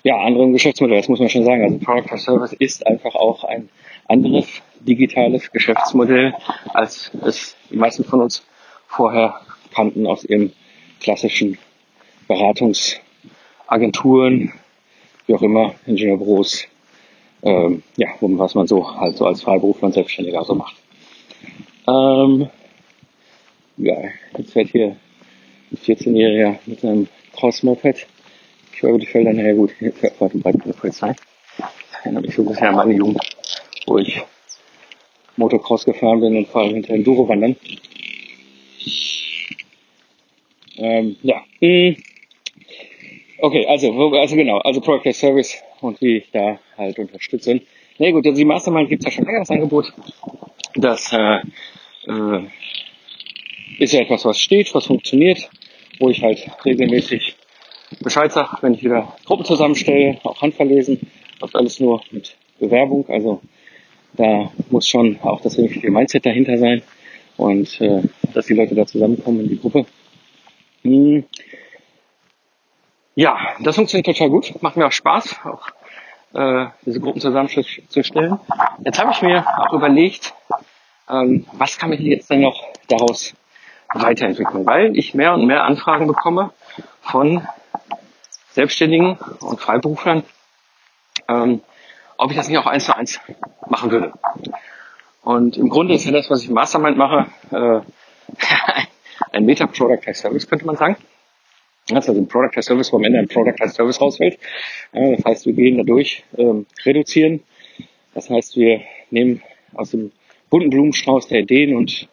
ja, 0.02 0.18
anderen 0.18 0.52
Geschäftsmodell. 0.52 0.98
Das 0.98 1.08
muss 1.08 1.20
man 1.20 1.28
schon 1.28 1.44
sagen. 1.44 1.62
Also 1.62 1.78
Product 1.78 2.12
as 2.12 2.24
Service 2.24 2.52
ist 2.52 2.84
einfach 2.86 3.14
auch 3.14 3.44
ein 3.44 3.68
anderes 4.08 4.48
digitales 4.80 5.52
Geschäftsmodell, 5.52 6.34
als 6.74 7.12
es 7.24 7.56
die 7.70 7.76
meisten 7.76 8.02
von 8.04 8.20
uns 8.20 8.44
vorher 8.86 9.40
kannten 9.74 10.06
aus 10.06 10.24
ihren 10.24 10.52
klassischen 11.00 11.56
Beratungsagenturen, 12.28 14.52
wie 15.26 15.34
auch 15.34 15.42
immer, 15.42 15.74
Ingenieurbüros, 15.86 16.66
ähm, 17.42 17.82
ja, 17.96 18.08
was 18.20 18.54
man 18.54 18.66
so 18.66 18.98
halt 18.98 19.16
so 19.16 19.26
als 19.26 19.42
Freiberufler 19.42 19.86
und 19.86 19.94
Selbstständiger 19.94 20.44
so 20.44 20.54
macht. 20.54 20.76
Ähm, 21.88 22.48
ja, 23.76 23.96
jetzt 24.36 24.52
fährt 24.52 24.68
hier 24.68 24.96
ein 25.70 25.78
14-Jähriger 25.78 26.58
mit 26.66 26.80
seinem 26.80 27.08
Cross-Moped. 27.32 28.06
Ich 28.74 28.82
war 28.82 28.90
über 28.90 28.98
die 28.98 29.06
Felder, 29.06 29.32
naja 29.32 29.54
gut, 29.54 29.72
hier 29.78 29.92
fährt 29.92 30.20
weit 30.20 30.34
und 30.34 30.42
breit 30.42 30.56
die 30.64 30.72
Polizei. 30.72 31.14
Das 31.58 31.68
erinnert 32.02 32.26
mich 32.26 32.34
so 32.34 32.42
ein 32.42 32.48
bisschen 32.48 32.66
an 32.68 32.76
meine 32.76 32.94
Jugend, 32.94 33.20
wo 33.86 33.98
ich 33.98 34.20
Motocross 35.36 35.84
gefahren 35.84 36.20
bin 36.20 36.36
und 36.36 36.48
vor 36.48 36.62
allem 36.62 36.74
hinter 36.74 36.94
Enduro 36.94 37.28
wandern. 37.28 37.56
Ähm, 40.76 41.16
ja. 41.22 41.42
Hm. 41.60 41.96
Okay, 43.38 43.66
also, 43.66 43.92
also 44.16 44.36
genau, 44.36 44.58
also 44.58 44.80
Product 44.80 45.08
as 45.08 45.18
Service 45.18 45.56
und 45.80 46.00
wie 46.00 46.18
ich 46.18 46.30
da 46.32 46.58
halt 46.78 46.98
unterstütze. 46.98 47.54
Na 47.54 48.06
nee, 48.06 48.12
gut, 48.12 48.24
also 48.24 48.36
die 48.36 48.44
Mastermind 48.44 48.88
gibt 48.88 49.02
es 49.02 49.06
ja 49.06 49.10
schon 49.12 49.24
länger, 49.24 49.40
das 49.40 49.50
Angebot. 49.50 49.92
Das 50.74 51.12
äh, 51.12 51.38
äh, 52.06 52.46
ist 53.78 53.92
ja 53.92 54.00
etwas, 54.00 54.24
was 54.24 54.38
steht, 54.38 54.74
was 54.74 54.86
funktioniert, 54.86 55.50
wo 56.02 56.10
ich 56.10 56.22
halt 56.22 56.50
regelmäßig 56.64 57.36
Bescheid 58.00 58.32
sage, 58.32 58.56
wenn 58.60 58.74
ich 58.74 58.82
wieder 58.82 59.14
Gruppen 59.24 59.44
zusammenstelle, 59.44 60.18
auch 60.24 60.42
handverlesen, 60.42 60.98
läuft 61.40 61.54
alles 61.54 61.78
nur 61.78 62.02
mit 62.10 62.36
Bewerbung. 62.58 63.06
Also 63.08 63.40
da 64.14 64.50
muss 64.70 64.88
schon 64.88 65.20
auch 65.22 65.40
das 65.42 65.56
richtige 65.58 65.92
Mindset 65.92 66.26
dahinter 66.26 66.58
sein 66.58 66.82
und 67.36 67.80
äh, 67.80 68.02
dass 68.34 68.46
die 68.46 68.54
Leute 68.54 68.74
da 68.74 68.84
zusammenkommen 68.84 69.40
in 69.40 69.48
die 69.50 69.60
Gruppe. 69.60 69.86
Hm. 70.82 71.24
Ja, 73.14 73.38
das 73.60 73.76
funktioniert 73.76 74.06
total 74.06 74.30
gut, 74.30 74.60
macht 74.60 74.76
mir 74.76 74.86
auch 74.86 74.92
Spaß, 74.92 75.36
auch 75.44 75.68
äh, 76.34 76.66
diese 76.84 76.98
Gruppen 76.98 77.20
zusammenzustellen. 77.20 78.40
Jetzt 78.84 78.98
habe 78.98 79.12
ich 79.12 79.22
mir 79.22 79.46
auch 79.58 79.72
überlegt, 79.72 80.34
ähm, 81.08 81.46
was 81.52 81.78
kann 81.78 81.92
ich 81.92 82.00
jetzt 82.00 82.30
denn 82.30 82.40
noch 82.40 82.60
daraus 82.88 83.34
weiterentwickeln, 83.94 84.66
weil 84.66 84.96
ich 84.96 85.14
mehr 85.14 85.34
und 85.34 85.46
mehr 85.46 85.64
Anfragen 85.64 86.06
bekomme 86.06 86.50
von 87.00 87.46
Selbstständigen 88.50 89.18
und 89.40 89.60
Freiberuflern 89.60 90.24
ähm, 91.28 91.60
ob 92.18 92.30
ich 92.30 92.36
das 92.36 92.48
nicht 92.48 92.58
auch 92.58 92.66
eins 92.66 92.84
zu 92.84 92.96
eins 92.96 93.20
machen 93.68 93.90
würde. 93.90 94.12
Und 95.22 95.56
im 95.56 95.68
Grunde 95.68 95.94
ist 95.94 96.04
ja 96.04 96.12
das, 96.12 96.30
was 96.30 96.42
ich 96.42 96.48
im 96.48 96.54
Mastermind 96.54 96.96
mache, 96.96 97.26
äh, 97.50 97.80
ein 99.32 99.44
Meta-Product 99.44 100.08
as 100.08 100.20
Service, 100.20 100.48
könnte 100.48 100.66
man 100.66 100.76
sagen. 100.76 100.96
Das 101.88 102.04
ist 102.04 102.10
also 102.10 102.20
ein 102.20 102.28
Product 102.28 102.56
as 102.56 102.66
Service, 102.66 102.92
wo 102.92 102.96
am 102.96 103.04
Ende 103.04 103.18
ein 103.18 103.28
Product 103.28 103.60
as 103.60 103.74
Service 103.74 104.00
rausfällt. 104.00 104.38
Ja, 104.92 105.16
das 105.16 105.24
heißt, 105.24 105.46
wir 105.46 105.52
gehen 105.52 105.78
dadurch, 105.78 106.24
ähm, 106.36 106.66
reduzieren. 106.84 107.42
Das 108.14 108.30
heißt, 108.30 108.56
wir 108.56 108.82
nehmen 109.10 109.42
aus 109.74 109.90
dem 109.90 110.12
bunten 110.50 110.70
Blumenstrauß 110.70 111.28
der 111.28 111.40
Ideen 111.40 111.76
und 111.76 112.08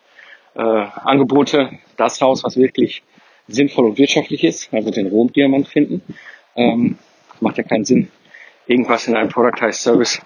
äh, 0.55 0.61
Angebote 0.61 1.79
das 1.97 2.21
raus, 2.21 2.43
was 2.43 2.57
wirklich 2.57 3.03
sinnvoll 3.47 3.85
und 3.85 3.97
wirtschaftlich 3.97 4.43
ist, 4.43 4.73
also 4.73 4.91
den 4.91 5.07
Rohdiamant 5.07 5.67
finden. 5.67 6.01
Ähm, 6.55 6.97
macht 7.39 7.57
ja 7.57 7.63
keinen 7.63 7.85
Sinn, 7.85 8.09
irgendwas 8.67 9.07
in 9.07 9.15
einem 9.15 9.29
Productized 9.29 9.81
Service 9.81 10.21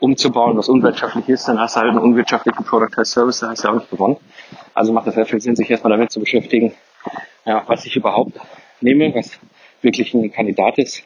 umzubauen, 0.00 0.56
was 0.56 0.68
unwirtschaftlich 0.68 1.28
ist, 1.28 1.48
dann 1.48 1.58
hast 1.58 1.76
du 1.76 1.80
halt 1.80 1.90
einen 1.90 1.98
unwirtschaftlichen 1.98 2.64
Productized 2.64 3.12
Service, 3.12 3.40
da 3.40 3.50
hast 3.50 3.64
du 3.64 3.68
auch 3.68 3.74
nicht 3.74 3.90
gewonnen. 3.90 4.16
Also 4.74 4.92
macht 4.92 5.06
es 5.06 5.14
sehr 5.14 5.26
viel 5.26 5.40
Sinn, 5.40 5.56
sich 5.56 5.70
erstmal 5.70 5.92
damit 5.92 6.10
zu 6.10 6.20
beschäftigen, 6.20 6.74
ja, 7.44 7.62
was 7.66 7.84
ich 7.84 7.94
überhaupt 7.96 8.38
nehme, 8.80 9.14
was 9.14 9.38
wirklich 9.82 10.14
ein 10.14 10.32
Kandidat 10.32 10.78
ist, 10.78 11.04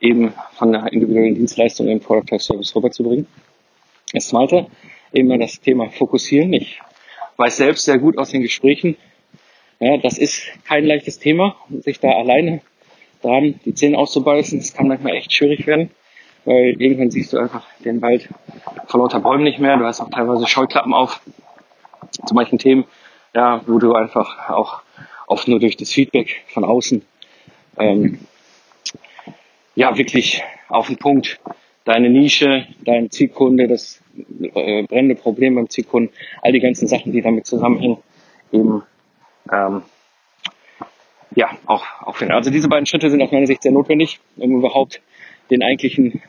eben 0.00 0.32
von 0.54 0.72
der 0.72 0.92
individuellen 0.92 1.34
Dienstleistung 1.34 1.88
in 1.88 2.00
Productized 2.00 2.46
Service 2.46 2.74
rüberzubringen. 2.74 3.26
Das 4.12 4.28
zweite, 4.28 4.66
eben 5.12 5.38
das 5.40 5.60
Thema 5.60 5.90
Fokussieren. 5.90 6.52
Ich 6.52 6.80
weiß 7.42 7.56
selbst 7.56 7.84
sehr 7.84 7.98
gut 7.98 8.18
aus 8.18 8.30
den 8.30 8.42
Gesprächen, 8.42 8.96
ja, 9.80 9.96
das 9.96 10.16
ist 10.16 10.46
kein 10.64 10.84
leichtes 10.84 11.18
Thema, 11.18 11.56
sich 11.80 11.98
da 11.98 12.10
alleine 12.10 12.60
dran 13.20 13.58
die 13.64 13.74
Zähne 13.74 13.98
auszubeißen. 13.98 14.58
Das 14.58 14.74
kann 14.74 14.86
manchmal 14.86 15.16
echt 15.16 15.32
schwierig 15.32 15.66
werden, 15.66 15.90
weil 16.44 16.80
irgendwann 16.80 17.10
siehst 17.10 17.32
du 17.32 17.38
einfach 17.38 17.66
den 17.84 18.00
Wald 18.00 18.28
vor 18.86 19.00
lauter 19.00 19.18
Bäumen 19.18 19.42
nicht 19.42 19.58
mehr. 19.58 19.76
Du 19.76 19.84
hast 19.84 20.00
auch 20.00 20.10
teilweise 20.10 20.46
Scheuklappen 20.46 20.94
auf 20.94 21.20
zu 22.26 22.34
manchen 22.34 22.58
Themen, 22.58 22.84
ja, 23.34 23.60
wo 23.66 23.78
du 23.78 23.94
einfach 23.94 24.48
auch 24.50 24.82
oft 25.26 25.48
nur 25.48 25.58
durch 25.58 25.76
das 25.76 25.90
Feedback 25.90 26.42
von 26.48 26.64
außen 26.64 27.02
ähm, 27.78 28.20
ja 29.74 29.96
wirklich 29.96 30.42
auf 30.68 30.88
den 30.88 30.98
Punkt 30.98 31.40
deine 31.84 32.08
Nische, 32.08 32.66
dein 32.84 33.10
Zielkunde, 33.10 33.66
das 33.66 34.01
äh, 34.16 34.82
brennende 34.84 35.14
Problem 35.14 35.54
beim 35.54 35.68
Zielkunden, 35.68 36.14
all 36.42 36.52
die 36.52 36.60
ganzen 36.60 36.86
Sachen, 36.88 37.12
die 37.12 37.22
damit 37.22 37.46
zusammenhängen, 37.46 37.98
eben 38.52 38.82
ähm, 39.50 39.82
ja, 41.34 41.50
auch, 41.66 41.84
auch 42.02 42.16
finden. 42.16 42.34
Also 42.34 42.50
diese 42.50 42.68
beiden 42.68 42.86
Schritte 42.86 43.10
sind 43.10 43.22
aus 43.22 43.32
meiner 43.32 43.46
Sicht 43.46 43.62
sehr 43.62 43.72
notwendig, 43.72 44.20
um 44.36 44.56
überhaupt 44.56 45.00
den 45.50 45.62
eigentlichen 45.62 46.22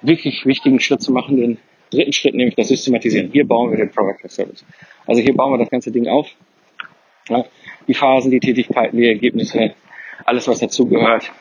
wirklich 0.00 0.46
wichtigen 0.46 0.80
Schritt 0.80 1.02
zu 1.02 1.12
machen, 1.12 1.36
den 1.36 1.58
dritten 1.90 2.12
Schritt, 2.12 2.34
nämlich 2.34 2.54
das 2.54 2.68
Systematisieren. 2.68 3.30
Hier 3.32 3.46
bauen 3.46 3.70
wir 3.70 3.78
den 3.78 3.90
Product 3.90 4.28
Service. 4.28 4.64
Also 5.06 5.20
hier 5.20 5.34
bauen 5.34 5.52
wir 5.52 5.58
das 5.58 5.70
ganze 5.70 5.90
Ding 5.90 6.08
auf. 6.08 6.28
Ja, 7.28 7.44
die 7.88 7.94
Phasen, 7.94 8.30
die 8.30 8.40
Tätigkeiten, 8.40 8.96
die 8.96 9.06
Ergebnisse, 9.06 9.74
alles 10.24 10.46
was 10.46 10.58
dazugehört, 10.58 11.32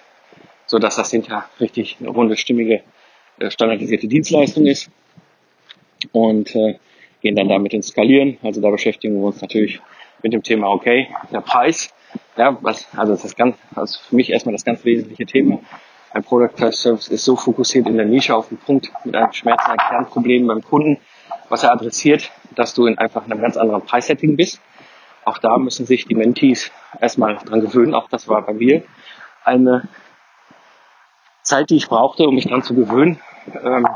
so 0.66 0.80
dass 0.80 0.96
das 0.96 1.12
hinterher 1.12 1.50
richtig 1.60 1.98
eine 2.00 2.10
runde, 2.10 2.38
stimmige, 2.38 2.84
äh, 3.40 3.52
standardisierte 3.52 4.08
Dienstleistung 4.08 4.66
ist. 4.66 4.90
Und 6.12 6.56
äh, 6.56 6.78
gehen 7.22 7.36
dann 7.36 7.50
damit 7.50 7.74
ins 7.74 7.88
Skalieren. 7.88 8.38
Also 8.44 8.62
da 8.62 8.70
beschäftigen 8.70 9.16
wir 9.16 9.28
uns 9.28 9.42
natürlich 9.42 9.80
mit 10.22 10.34
dem 10.34 10.44
Thema, 10.44 10.68
okay, 10.68 11.08
der 11.32 11.42
Preis, 11.42 11.94
ja, 12.38 12.58
was, 12.62 12.88
also 12.96 13.14
das 13.14 13.26
ist 13.26 13.36
ganz, 13.36 13.58
also 13.76 14.00
für 14.08 14.16
mich 14.16 14.30
erstmal 14.30 14.54
das 14.54 14.66
ganz 14.66 14.84
wesentliche 14.86 15.26
Thema. 15.26 15.60
Ein 16.12 16.24
Product 16.24 16.56
Price 16.56 16.82
Service 16.82 17.08
ist 17.08 17.26
so 17.26 17.36
fokussiert 17.36 17.88
in 17.88 17.98
der 17.98 18.06
Nische 18.06 18.36
auf 18.36 18.50
den 18.50 18.58
Punkt 18.58 18.92
mit 19.04 19.16
einem 19.16 19.34
Schmerz, 19.34 19.66
einem 19.66 19.78
Kernproblem 19.78 20.46
beim 20.46 20.62
Kunden, 20.62 21.00
was 21.50 21.64
er 21.64 21.72
adressiert, 21.72 22.30
dass 22.56 22.74
du 22.74 22.86
in 22.86 22.98
einfach 22.98 23.26
einem 23.26 23.42
ganz 23.42 23.58
anderen 23.58 23.82
Preissetting 23.82 24.36
bist. 24.36 24.62
Auch 25.26 25.38
da 25.40 25.58
müssen 25.58 25.86
sich 25.86 26.06
die 26.06 26.16
Mentees 26.16 26.72
erstmal 27.00 27.38
dran 27.38 27.62
gewöhnen. 27.62 27.96
Auch 27.96 28.10
das 28.10 28.28
war 28.28 28.42
bei 28.44 28.54
mir 28.54 28.84
eine 29.44 29.88
Zeit, 31.42 31.70
die 31.70 31.78
ich 31.78 31.88
brauchte, 31.88 32.28
um 32.28 32.36
mich 32.36 32.48
dran 32.48 32.64
zu 32.64 32.76
gewöhnen, 32.76 33.20
ähm, 33.64 33.88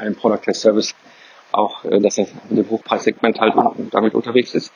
einen 0.00 0.16
Product 0.16 0.52
Service 0.52 0.94
auch, 1.52 1.84
äh, 1.84 2.00
dass 2.00 2.18
er 2.18 2.26
in 2.50 2.56
dem 2.56 2.70
Hochpreissegment 2.70 3.40
halt 3.40 3.54
damit 3.90 4.14
unterwegs 4.14 4.54
ist. 4.54 4.72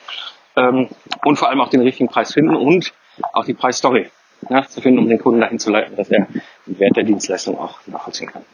Ähm, 0.56 0.88
und 1.24 1.36
vor 1.36 1.48
allem 1.48 1.60
auch 1.60 1.68
den 1.68 1.82
richtigen 1.82 2.08
Preis 2.08 2.32
finden 2.32 2.54
und 2.54 2.92
auch 3.32 3.44
die 3.44 3.54
Preisstory 3.54 4.10
ja, 4.48 4.66
zu 4.66 4.80
finden, 4.80 4.98
um 4.98 5.08
den 5.08 5.18
Kunden 5.18 5.40
dahin 5.40 5.58
zu 5.58 5.70
leiten, 5.70 5.96
dass 5.96 6.10
er 6.10 6.26
den 6.66 6.78
Wert 6.78 6.96
der 6.96 7.04
Dienstleistung 7.04 7.58
auch 7.58 7.78
nachvollziehen 7.86 8.30
kann. 8.30 8.44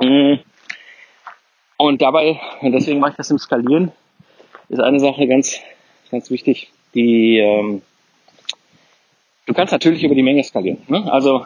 Mm. 0.00 0.40
Und 1.76 2.02
dabei, 2.02 2.40
deswegen 2.62 3.00
mache 3.00 3.12
ich 3.12 3.16
das 3.16 3.30
im 3.30 3.38
Skalieren, 3.38 3.90
ist 4.68 4.80
eine 4.80 5.00
Sache 5.00 5.26
ganz, 5.26 5.58
ganz 6.10 6.30
wichtig, 6.30 6.70
die 6.94 7.38
ähm, 7.38 7.82
du 9.46 9.54
kannst 9.54 9.72
natürlich 9.72 10.04
über 10.04 10.14
die 10.14 10.22
Menge 10.22 10.42
skalieren. 10.44 10.78
Ne? 10.88 11.10
Also 11.12 11.44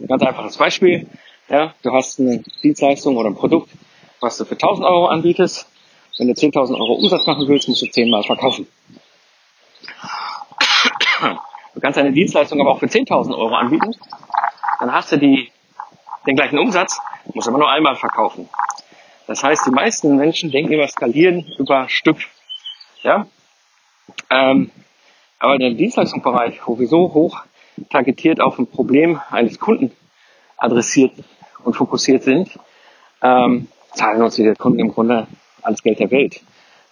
ein 0.00 0.06
ganz 0.06 0.22
einfaches 0.22 0.56
Beispiel, 0.56 1.06
ja, 1.48 1.74
du 1.82 1.92
hast 1.92 2.20
eine 2.20 2.42
Dienstleistung 2.62 3.16
oder 3.16 3.28
ein 3.28 3.34
Produkt, 3.34 3.70
was 4.20 4.36
du 4.38 4.44
für 4.44 4.54
1000 4.54 4.86
Euro 4.86 5.06
anbietest. 5.06 5.68
Wenn 6.18 6.28
du 6.28 6.34
10.000 6.34 6.74
Euro 6.74 6.94
Umsatz 6.94 7.26
machen 7.26 7.46
willst, 7.46 7.68
musst 7.68 7.82
du 7.82 7.86
10 7.86 8.08
Mal 8.08 8.22
verkaufen. 8.22 8.66
Du 11.74 11.80
kannst 11.80 11.98
deine 11.98 12.12
Dienstleistung 12.12 12.60
aber 12.60 12.70
auch 12.70 12.78
für 12.78 12.86
10.000 12.86 13.36
Euro 13.36 13.54
anbieten. 13.54 13.94
Dann 14.80 14.92
hast 14.92 15.12
du 15.12 15.18
die, 15.18 15.50
den 16.26 16.36
gleichen 16.36 16.58
Umsatz, 16.58 16.98
musst 17.34 17.48
aber 17.48 17.58
nur 17.58 17.70
einmal 17.70 17.96
verkaufen. 17.96 18.48
Das 19.26 19.42
heißt, 19.42 19.66
die 19.66 19.70
meisten 19.70 20.16
Menschen 20.16 20.50
denken 20.50 20.72
über 20.72 20.88
Skalieren 20.88 21.52
über 21.58 21.88
Stück. 21.88 22.18
Ja? 23.02 23.26
Ähm, 24.30 24.70
aber 25.38 25.58
dem 25.58 25.76
Dienstleistungsbereich, 25.76 26.60
wo 26.66 26.78
wir 26.78 26.88
so 26.88 27.12
hoch 27.12 27.42
targetiert 27.90 28.40
auf 28.40 28.58
ein 28.58 28.66
Problem 28.66 29.20
eines 29.30 29.60
Kunden 29.60 29.92
adressiert 30.56 31.12
und 31.66 31.74
fokussiert 31.74 32.22
sind, 32.22 32.58
ähm, 33.22 33.68
zahlen 33.92 34.22
uns 34.22 34.36
die 34.36 34.54
Kunden 34.54 34.78
im 34.78 34.92
Grunde 34.92 35.26
alles 35.62 35.82
Geld 35.82 35.98
der 35.98 36.10
Welt. 36.10 36.40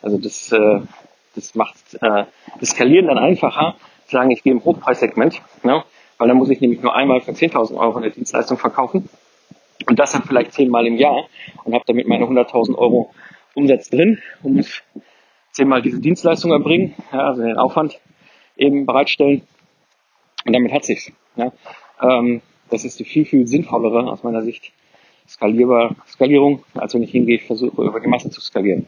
Also 0.03 0.19
das, 0.19 0.53
äh, 0.53 0.81
das 1.35 1.55
macht 1.55 1.77
äh, 2.01 2.25
das 2.61 2.71
Skalieren 2.71 3.07
dann 3.07 3.19
einfacher, 3.19 3.77
zu 4.07 4.13
sagen, 4.13 4.31
ich 4.31 4.43
gehe 4.43 4.53
im 4.53 4.65
Hochpreissegment, 4.65 5.41
ne? 5.63 5.85
weil 6.19 6.29
dann 6.29 6.37
muss 6.37 6.51
ich 6.51 6.61
nämlich 6.61 6.83
nur 6.83 6.95
einmal 6.95 7.21
für 7.21 7.33
10.000 7.33 7.77
Euro 7.77 7.97
eine 7.97 8.11
Dienstleistung 8.11 8.59
verkaufen 8.59 9.09
und 9.87 9.99
das 9.99 10.13
dann 10.13 10.25
vielleicht 10.25 10.53
zehnmal 10.53 10.87
im 10.87 10.97
Jahr 10.97 11.27
und 11.65 11.75
habe 11.75 11.85
damit 11.87 12.07
meine 12.07 12.25
100.000 12.25 12.77
Euro 12.77 13.15
Umsatz 13.55 13.91
drin 13.91 14.21
und 14.43 14.57
muss 14.57 14.83
zehnmal 15.53 15.83
diese 15.83 16.01
Dienstleistung 16.01 16.51
erbringen, 16.51 16.95
ja, 17.13 17.21
also 17.29 17.43
den 17.43 17.57
Aufwand 17.57 18.01
eben 18.57 18.87
bereitstellen 18.87 19.43
und 20.45 20.53
damit 20.53 20.73
hat 20.73 20.85
sich's. 20.85 21.13
Ja. 21.37 21.53
Ähm, 22.03 22.43
das 22.70 22.85
ist 22.85 22.98
die 22.98 23.05
viel, 23.05 23.24
viel 23.24 23.46
sinnvollere 23.46 24.11
aus 24.11 24.22
meiner 24.22 24.42
Sicht 24.42 24.72
skalierbar, 25.29 25.96
Skalierung, 26.07 26.64
als 26.74 26.94
wenn 26.94 27.03
ich 27.03 27.11
hingehe, 27.11 27.37
ich 27.37 27.44
versuche 27.44 27.83
über 27.83 28.00
die 28.00 28.09
Masse 28.09 28.31
zu 28.31 28.40
skalieren. 28.40 28.87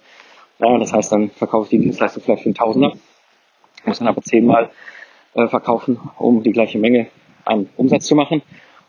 Ja, 0.58 0.78
das 0.78 0.92
heißt, 0.92 1.12
dann 1.12 1.30
verkaufe 1.30 1.64
ich 1.64 1.70
die 1.70 1.78
Dienstleistung 1.78 2.22
vielleicht 2.22 2.42
für 2.42 2.48
einen 2.48 2.54
Tausender, 2.54 2.92
muss 3.84 3.98
dann 3.98 4.08
aber 4.08 4.22
zehnmal 4.22 4.70
äh, 5.34 5.48
verkaufen, 5.48 5.98
um 6.18 6.42
die 6.42 6.52
gleiche 6.52 6.78
Menge 6.78 7.08
an 7.44 7.68
Umsatz 7.76 8.06
zu 8.06 8.14
machen 8.14 8.42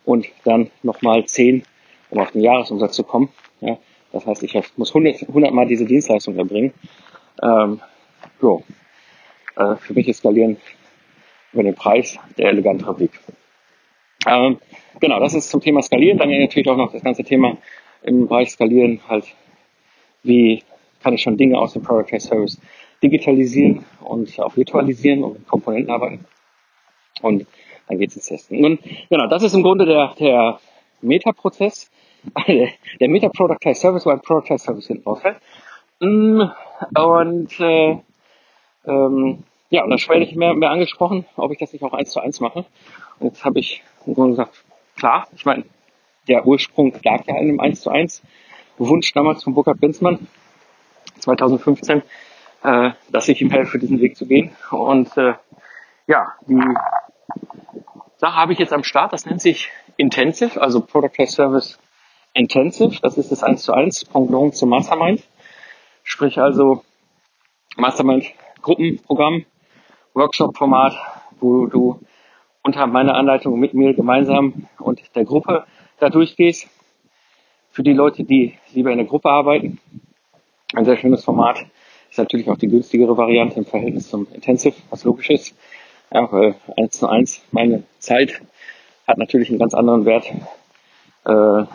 und 0.06 0.28
dann 0.44 0.72
nochmal 0.84 1.26
zehn, 1.26 1.64
um 2.10 2.20
auf 2.20 2.32
den 2.32 2.42
Jahresumsatz 2.42 2.96
zu 2.96 3.04
kommen. 3.04 3.30
Ja, 3.62 3.78
das 4.12 4.26
heißt, 4.26 4.44
ich 4.44 4.54
muss 4.78 4.90
100, 4.90 5.24
100 5.28 5.54
Mal 5.54 5.68
diese 5.68 5.86
Dienstleistung 5.86 6.38
erbringen. 6.38 6.74
Ähm, 7.42 7.82
so. 8.40 8.64
Äh, 9.58 9.76
für 9.76 9.94
mich 9.94 10.08
ist 10.08 10.18
Skalieren 10.18 10.58
über 11.52 11.64
den 11.64 11.76
Preis 11.76 12.18
der 12.38 12.50
elegantere 12.50 13.00
Weg. 13.00 13.12
Ähm, 14.26 14.60
genau, 15.00 15.20
das 15.20 15.34
ist 15.34 15.50
zum 15.50 15.62
Thema 15.62 15.82
Skalieren. 15.82 16.18
Dann 16.18 16.30
natürlich 16.30 16.70
auch 16.70 16.78
noch 16.78 16.92
das 16.92 17.04
ganze 17.04 17.24
Thema 17.24 17.58
im 18.04 18.28
Bereich 18.28 18.52
Skalieren 18.52 19.02
halt, 19.08 19.26
wie 20.24 20.64
kann 21.04 21.14
ich 21.14 21.22
schon 21.22 21.38
Dinge 21.38 21.58
aus 21.58 21.74
dem 21.74 21.84
Product 21.84 22.20
Service 22.20 22.60
digitalisieren 23.04 23.86
und 24.02 24.40
auch 24.40 24.56
virtualisieren 24.58 25.24
und 25.24 25.34
mit 25.34 25.48
Komponenten 25.48 25.92
arbeiten. 25.92 26.26
Und 27.22 27.46
dann 27.88 28.00
geht's 28.00 28.16
ins 28.16 28.28
Testen. 28.28 28.64
Und 28.64 28.80
genau, 29.10 29.28
das 29.28 29.44
ist 29.44 29.54
im 29.54 29.64
Grunde 29.64 29.86
der, 29.86 30.14
der 30.20 30.60
Meta-Prozess, 31.02 31.92
der 32.48 33.10
Meta-Product 33.10 33.74
Service, 33.74 34.06
wo 34.06 34.10
ein 34.10 34.22
Product 34.22 34.58
Service 34.58 34.88
hinten 34.88 35.08
rausfällt. 35.08 35.38
Mm, 36.00 36.42
und 36.96 37.60
äh, 37.60 37.98
ähm, 38.86 39.44
ja, 39.70 39.84
und 39.84 39.90
dann 39.90 40.00
später 40.00 40.22
ich 40.22 40.36
mehr, 40.36 40.54
mehr 40.54 40.72
angesprochen, 40.72 41.26
ob 41.36 41.52
ich 41.52 41.60
das 41.60 41.74
nicht 41.74 41.84
auch 41.84 41.94
eins 41.94 42.12
zu 42.12 42.20
eins 42.20 42.40
mache. 42.40 42.66
Und 43.20 43.28
jetzt 43.28 43.44
habe 43.44 43.60
ich 43.60 43.84
im 44.08 44.14
Grunde 44.16 44.32
gesagt, 44.32 44.64
klar, 44.96 45.28
ich 45.36 45.46
meine, 45.46 45.66
der 46.28 46.46
Ursprung 46.46 46.94
lag 47.04 47.26
ja 47.26 47.36
in 47.36 47.50
einem 47.50 47.60
1 47.60 47.82
zu 47.82 47.90
1 47.90 48.22
Wunsch 48.78 49.12
damals 49.14 49.44
von 49.44 49.54
Burkhard 49.54 49.80
Benzmann 49.80 50.28
2015, 51.20 52.04
äh, 52.64 52.92
dass 53.10 53.28
ich 53.28 53.42
ihm 53.42 53.50
helfe, 53.50 53.80
diesen 53.80 54.00
Weg 54.00 54.16
zu 54.16 54.28
gehen. 54.28 54.56
Und 54.72 55.16
äh, 55.18 55.34
ja, 56.06 56.34
die 56.48 56.62
Sache 58.18 58.36
habe 58.36 58.54
ich 58.54 58.60
jetzt 58.60 58.74
am 58.74 58.84
Start, 58.84 59.14
das 59.14 59.26
nennt 59.26 59.42
sich 59.42 59.70
Intensive, 59.98 60.62
also 60.62 60.82
Product 60.82 61.26
Service 61.26 61.80
Intensive, 62.34 63.00
das 63.02 63.18
ist 63.18 63.32
das 63.32 63.44
1 63.44 63.64
zu 63.64 63.74
1 63.74 64.06
Pendant 64.06 64.56
zum 64.56 64.70
Mastermind. 64.70 65.24
Sprich 66.04 66.40
also 66.40 66.84
Mastermind 67.78 68.26
Gruppenprogramm, 68.62 69.46
Workshop-Format, 70.14 70.94
wo 71.40 71.66
du 71.68 72.00
unter 72.68 72.86
meiner 72.86 73.16
Anleitung 73.16 73.58
mit 73.58 73.74
mir 73.74 73.94
gemeinsam 73.94 74.68
und 74.78 75.00
der 75.16 75.24
Gruppe 75.24 75.64
da 76.00 76.10
durchgehst. 76.10 76.68
Für 77.72 77.82
die 77.82 77.94
Leute, 77.94 78.26
die 78.26 78.56
lieber 78.74 78.92
in 78.92 78.98
der 78.98 79.08
Gruppe 79.08 79.30
arbeiten, 79.30 79.80
ein 80.74 80.84
sehr 80.84 80.98
schönes 80.98 81.24
Format. 81.24 81.66
Ist 82.10 82.18
natürlich 82.18 82.50
auch 82.50 82.58
die 82.58 82.68
günstigere 82.68 83.16
Variante 83.16 83.60
im 83.60 83.66
Verhältnis 83.66 84.10
zum 84.10 84.28
Intensive, 84.34 84.76
was 84.90 85.06
logisch 85.06 85.30
ist. 85.30 85.56
Ja, 86.14 86.30
weil 86.30 86.56
1 86.76 87.00
zu 87.00 87.08
1, 87.08 87.42
meine 87.52 87.84
Zeit 88.00 88.42
hat 89.08 89.18
natürlich 89.18 89.50
einen 89.50 89.60
ganz 89.60 89.74
anderen 89.74 90.04
Wert, 90.04 90.26
äh, 91.26 91.66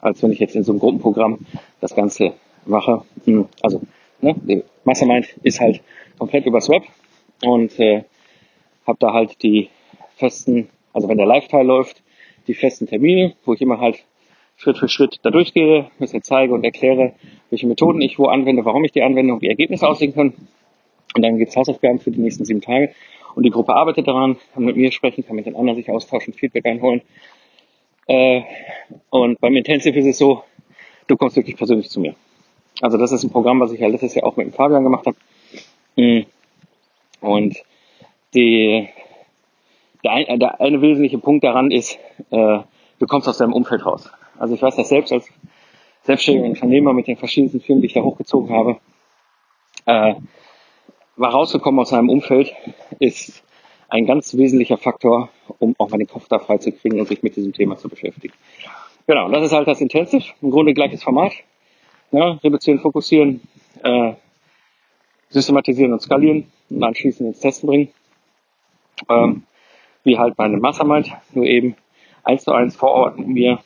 als 0.00 0.22
wenn 0.22 0.32
ich 0.32 0.38
jetzt 0.38 0.56
in 0.56 0.64
so 0.64 0.72
einem 0.72 0.80
Gruppenprogramm 0.80 1.40
das 1.82 1.94
Ganze 1.94 2.32
mache. 2.64 3.02
Hm, 3.26 3.46
also, 3.60 3.82
ne, 4.22 4.62
Mastermind 4.84 5.26
ist 5.42 5.60
halt 5.60 5.82
komplett 6.18 6.46
übers 6.46 6.70
Web 6.70 6.84
und 7.42 7.78
äh, 7.78 8.04
habe 8.86 8.98
da 8.98 9.12
halt 9.12 9.42
die 9.42 9.68
festen, 10.20 10.68
also 10.92 11.08
wenn 11.08 11.18
der 11.18 11.26
Live-Teil 11.26 11.66
läuft, 11.66 12.02
die 12.46 12.54
festen 12.54 12.86
Termine, 12.86 13.34
wo 13.44 13.54
ich 13.54 13.60
immer 13.60 13.80
halt 13.80 14.04
Schritt 14.56 14.78
für 14.78 14.88
Schritt 14.88 15.18
da 15.22 15.30
durchgehe, 15.30 15.84
ein 15.84 15.90
bisschen 15.98 16.22
zeige 16.22 16.52
und 16.52 16.64
erkläre, 16.64 17.14
welche 17.48 17.66
Methoden 17.66 18.00
ich 18.00 18.18
wo 18.18 18.26
anwende, 18.26 18.64
warum 18.64 18.84
ich 18.84 18.92
die 18.92 19.02
anwende 19.02 19.32
und 19.32 19.42
wie 19.42 19.48
Ergebnisse 19.48 19.88
aussehen 19.88 20.14
können. 20.14 20.34
Und 21.14 21.22
dann 21.22 21.38
gibt's 21.38 21.56
Hausaufgaben 21.56 21.98
für 21.98 22.10
die 22.10 22.20
nächsten 22.20 22.44
sieben 22.44 22.60
Tage. 22.60 22.92
Und 23.34 23.44
die 23.44 23.50
Gruppe 23.50 23.74
arbeitet 23.74 24.06
daran, 24.06 24.36
kann 24.54 24.64
mit 24.64 24.76
mir 24.76 24.92
sprechen, 24.92 25.26
kann 25.26 25.36
mit 25.36 25.46
den 25.46 25.56
anderen 25.56 25.76
sich 25.76 25.90
austauschen, 25.90 26.34
Feedback 26.34 26.66
einholen. 26.66 27.02
Äh, 28.06 28.42
und 29.10 29.40
beim 29.40 29.56
Intensive 29.56 29.98
ist 29.98 30.06
es 30.06 30.18
so, 30.18 30.44
du 31.06 31.16
kommst 31.16 31.36
wirklich 31.36 31.56
persönlich 31.56 31.88
zu 31.88 32.00
mir. 32.00 32.14
Also 32.80 32.98
das 32.98 33.12
ist 33.12 33.22
ein 33.22 33.30
Programm, 33.30 33.60
was 33.60 33.72
ich 33.72 33.80
ja 33.80 33.88
letztes 33.88 34.14
Jahr 34.14 34.26
auch 34.26 34.36
mit 34.36 34.46
dem 34.46 34.52
Fabian 34.52 34.84
gemacht 34.84 35.06
habe. 35.06 35.16
Mm. 35.96 36.26
Und 37.20 37.56
die, 38.34 38.88
der, 40.04 40.12
ein, 40.12 40.40
der 40.40 40.60
eine 40.60 40.80
wesentliche 40.80 41.18
Punkt 41.18 41.44
daran 41.44 41.70
ist, 41.70 41.98
äh, 42.30 42.58
du 42.98 43.06
kommst 43.06 43.28
aus 43.28 43.38
deinem 43.38 43.52
Umfeld 43.52 43.84
raus. 43.84 44.10
Also 44.38 44.54
ich 44.54 44.62
weiß 44.62 44.76
das 44.76 44.88
selbst 44.88 45.12
als 45.12 45.28
selbstständiger 46.02 46.48
Unternehmer 46.48 46.92
mit 46.92 47.06
den 47.06 47.16
verschiedensten 47.16 47.60
Firmen, 47.60 47.82
die 47.82 47.88
ich 47.88 47.94
da 47.94 48.02
hochgezogen 48.02 48.54
habe, 48.54 48.78
äh, 49.86 50.14
war 51.16 51.32
rauszukommen 51.32 51.80
aus 51.80 51.90
seinem 51.90 52.08
Umfeld 52.08 52.54
ist 52.98 53.42
ein 53.88 54.06
ganz 54.06 54.36
wesentlicher 54.36 54.78
Faktor, 54.78 55.28
um 55.58 55.74
auch 55.78 55.90
mal 55.90 55.98
den 55.98 56.06
Kopf 56.06 56.28
da 56.28 56.38
frei 56.38 56.58
zu 56.58 56.72
kriegen 56.72 56.98
und 56.98 57.08
sich 57.08 57.22
mit 57.22 57.36
diesem 57.36 57.52
Thema 57.52 57.76
zu 57.76 57.88
beschäftigen. 57.88 58.34
Genau, 59.06 59.28
das 59.28 59.44
ist 59.44 59.52
halt 59.52 59.66
das 59.66 59.80
Intensive, 59.80 60.24
im 60.40 60.50
Grunde 60.50 60.72
gleiches 60.72 61.02
Format. 61.02 61.32
Ja, 62.12 62.38
reduzieren, 62.42 62.78
fokussieren, 62.78 63.40
äh, 63.82 64.14
systematisieren 65.28 65.92
und 65.92 66.00
skalieren 66.00 66.50
und 66.70 66.82
anschließend 66.82 67.28
ins 67.28 67.40
Testen 67.40 67.68
bringen. 67.68 67.88
Ähm, 69.08 69.42
wie 70.04 70.18
halt 70.18 70.36
bei 70.36 70.44
einem 70.44 70.60
Mastermind, 70.60 71.10
nur 71.32 71.44
eben 71.44 71.76
eins 72.24 72.44
zu 72.44 72.52
eins 72.52 72.76
vor 72.76 72.90
Ort 72.90 73.18
mit 73.18 73.28
mir. 73.28 73.58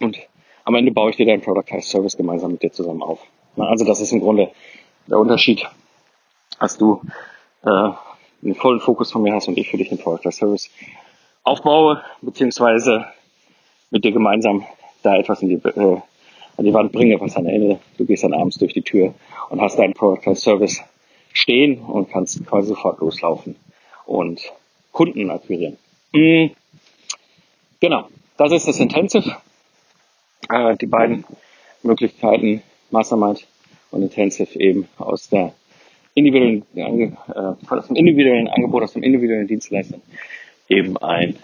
Und 0.00 0.18
am 0.64 0.74
Ende 0.74 0.92
baue 0.92 1.10
ich 1.10 1.16
dir 1.16 1.26
deinen 1.26 1.42
Productized 1.42 1.90
Service 1.90 2.16
gemeinsam 2.16 2.52
mit 2.52 2.62
dir 2.62 2.72
zusammen 2.72 3.02
auf. 3.02 3.20
Also 3.56 3.84
das 3.84 4.00
ist 4.00 4.12
im 4.12 4.20
Grunde 4.20 4.50
der 5.06 5.18
Unterschied, 5.18 5.66
dass 6.60 6.78
du 6.78 7.02
äh, 7.64 7.68
einen 7.68 8.54
vollen 8.54 8.80
Fokus 8.80 9.10
von 9.10 9.22
mir 9.22 9.34
hast 9.34 9.48
und 9.48 9.58
ich 9.58 9.68
für 9.68 9.76
dich 9.76 9.90
einen 9.90 10.00
Productized 10.00 10.38
Service 10.38 10.70
aufbaue, 11.42 12.02
beziehungsweise 12.20 13.06
mit 13.90 14.04
dir 14.04 14.12
gemeinsam 14.12 14.64
da 15.02 15.16
etwas 15.16 15.42
in 15.42 15.48
die, 15.48 15.54
äh, 15.54 16.00
an 16.56 16.64
die 16.64 16.74
Wand 16.74 16.92
bringe, 16.92 17.20
was 17.20 17.36
am 17.36 17.46
Ende, 17.46 17.80
du 17.96 18.04
gehst 18.04 18.24
dann 18.24 18.34
abends 18.34 18.58
durch 18.58 18.74
die 18.74 18.82
Tür 18.82 19.14
und 19.48 19.60
hast 19.60 19.78
deinen 19.78 19.94
Productized 19.94 20.42
Service 20.42 20.82
stehen 21.32 21.80
und 21.80 22.10
kannst 22.10 22.44
quasi 22.46 22.68
sofort 22.68 23.00
loslaufen 23.00 23.56
und 24.06 24.52
Kunden 24.92 25.30
akquirieren. 25.30 25.76
Mhm. 26.12 26.50
Genau, 27.80 28.08
das 28.36 28.52
ist 28.52 28.66
das 28.68 28.80
Intensive. 28.80 29.36
Äh, 30.48 30.76
die 30.76 30.86
beiden 30.86 31.24
Möglichkeiten, 31.82 32.62
Mastermind 32.90 33.46
und 33.90 34.02
Intensive 34.02 34.58
eben 34.58 34.88
aus 34.98 35.28
der 35.28 35.54
individuellen, 36.14 36.64
äh, 36.74 37.54
aus 37.68 37.86
dem 37.86 37.96
individuellen 37.96 38.48
Angebot, 38.48 38.82
aus 38.82 38.94
dem 38.94 39.02
individuellen 39.02 39.46
Dienstleistung 39.46 40.02
eben 40.68 40.96
ein 40.98 41.38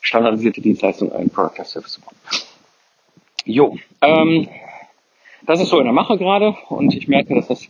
standardisierte 0.00 0.60
Dienstleistung, 0.60 1.12
ein 1.12 1.30
Product 1.30 1.60
as 1.60 1.70
Service. 1.70 2.00
Jo, 3.44 3.76
ähm, 4.02 4.48
das 5.46 5.60
ist 5.60 5.70
so 5.70 5.78
in 5.78 5.84
der 5.84 5.92
Mache 5.92 6.18
gerade 6.18 6.54
und 6.68 6.94
ich 6.94 7.08
merke, 7.08 7.34
dass 7.34 7.48
das 7.48 7.68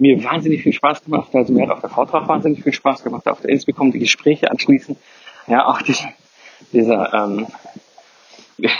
mir 0.00 0.22
wahnsinnig 0.24 0.62
viel 0.62 0.72
Spaß 0.72 1.04
gemacht. 1.04 1.34
Also 1.34 1.52
mir 1.52 1.68
hat 1.68 1.76
auch 1.76 1.80
der 1.80 1.90
Vortrag 1.90 2.26
wahnsinnig 2.26 2.62
viel 2.62 2.72
Spaß 2.72 3.04
gemacht, 3.04 3.26
auf 3.28 3.40
der 3.40 3.50
Insbecom 3.50 3.92
die 3.92 3.98
Gespräche 3.98 4.50
anschließend. 4.50 4.98
Ja, 5.46 5.66
auch 5.66 5.82
diese, 5.82 6.08
dieser, 6.72 7.12
ähm, 7.12 7.46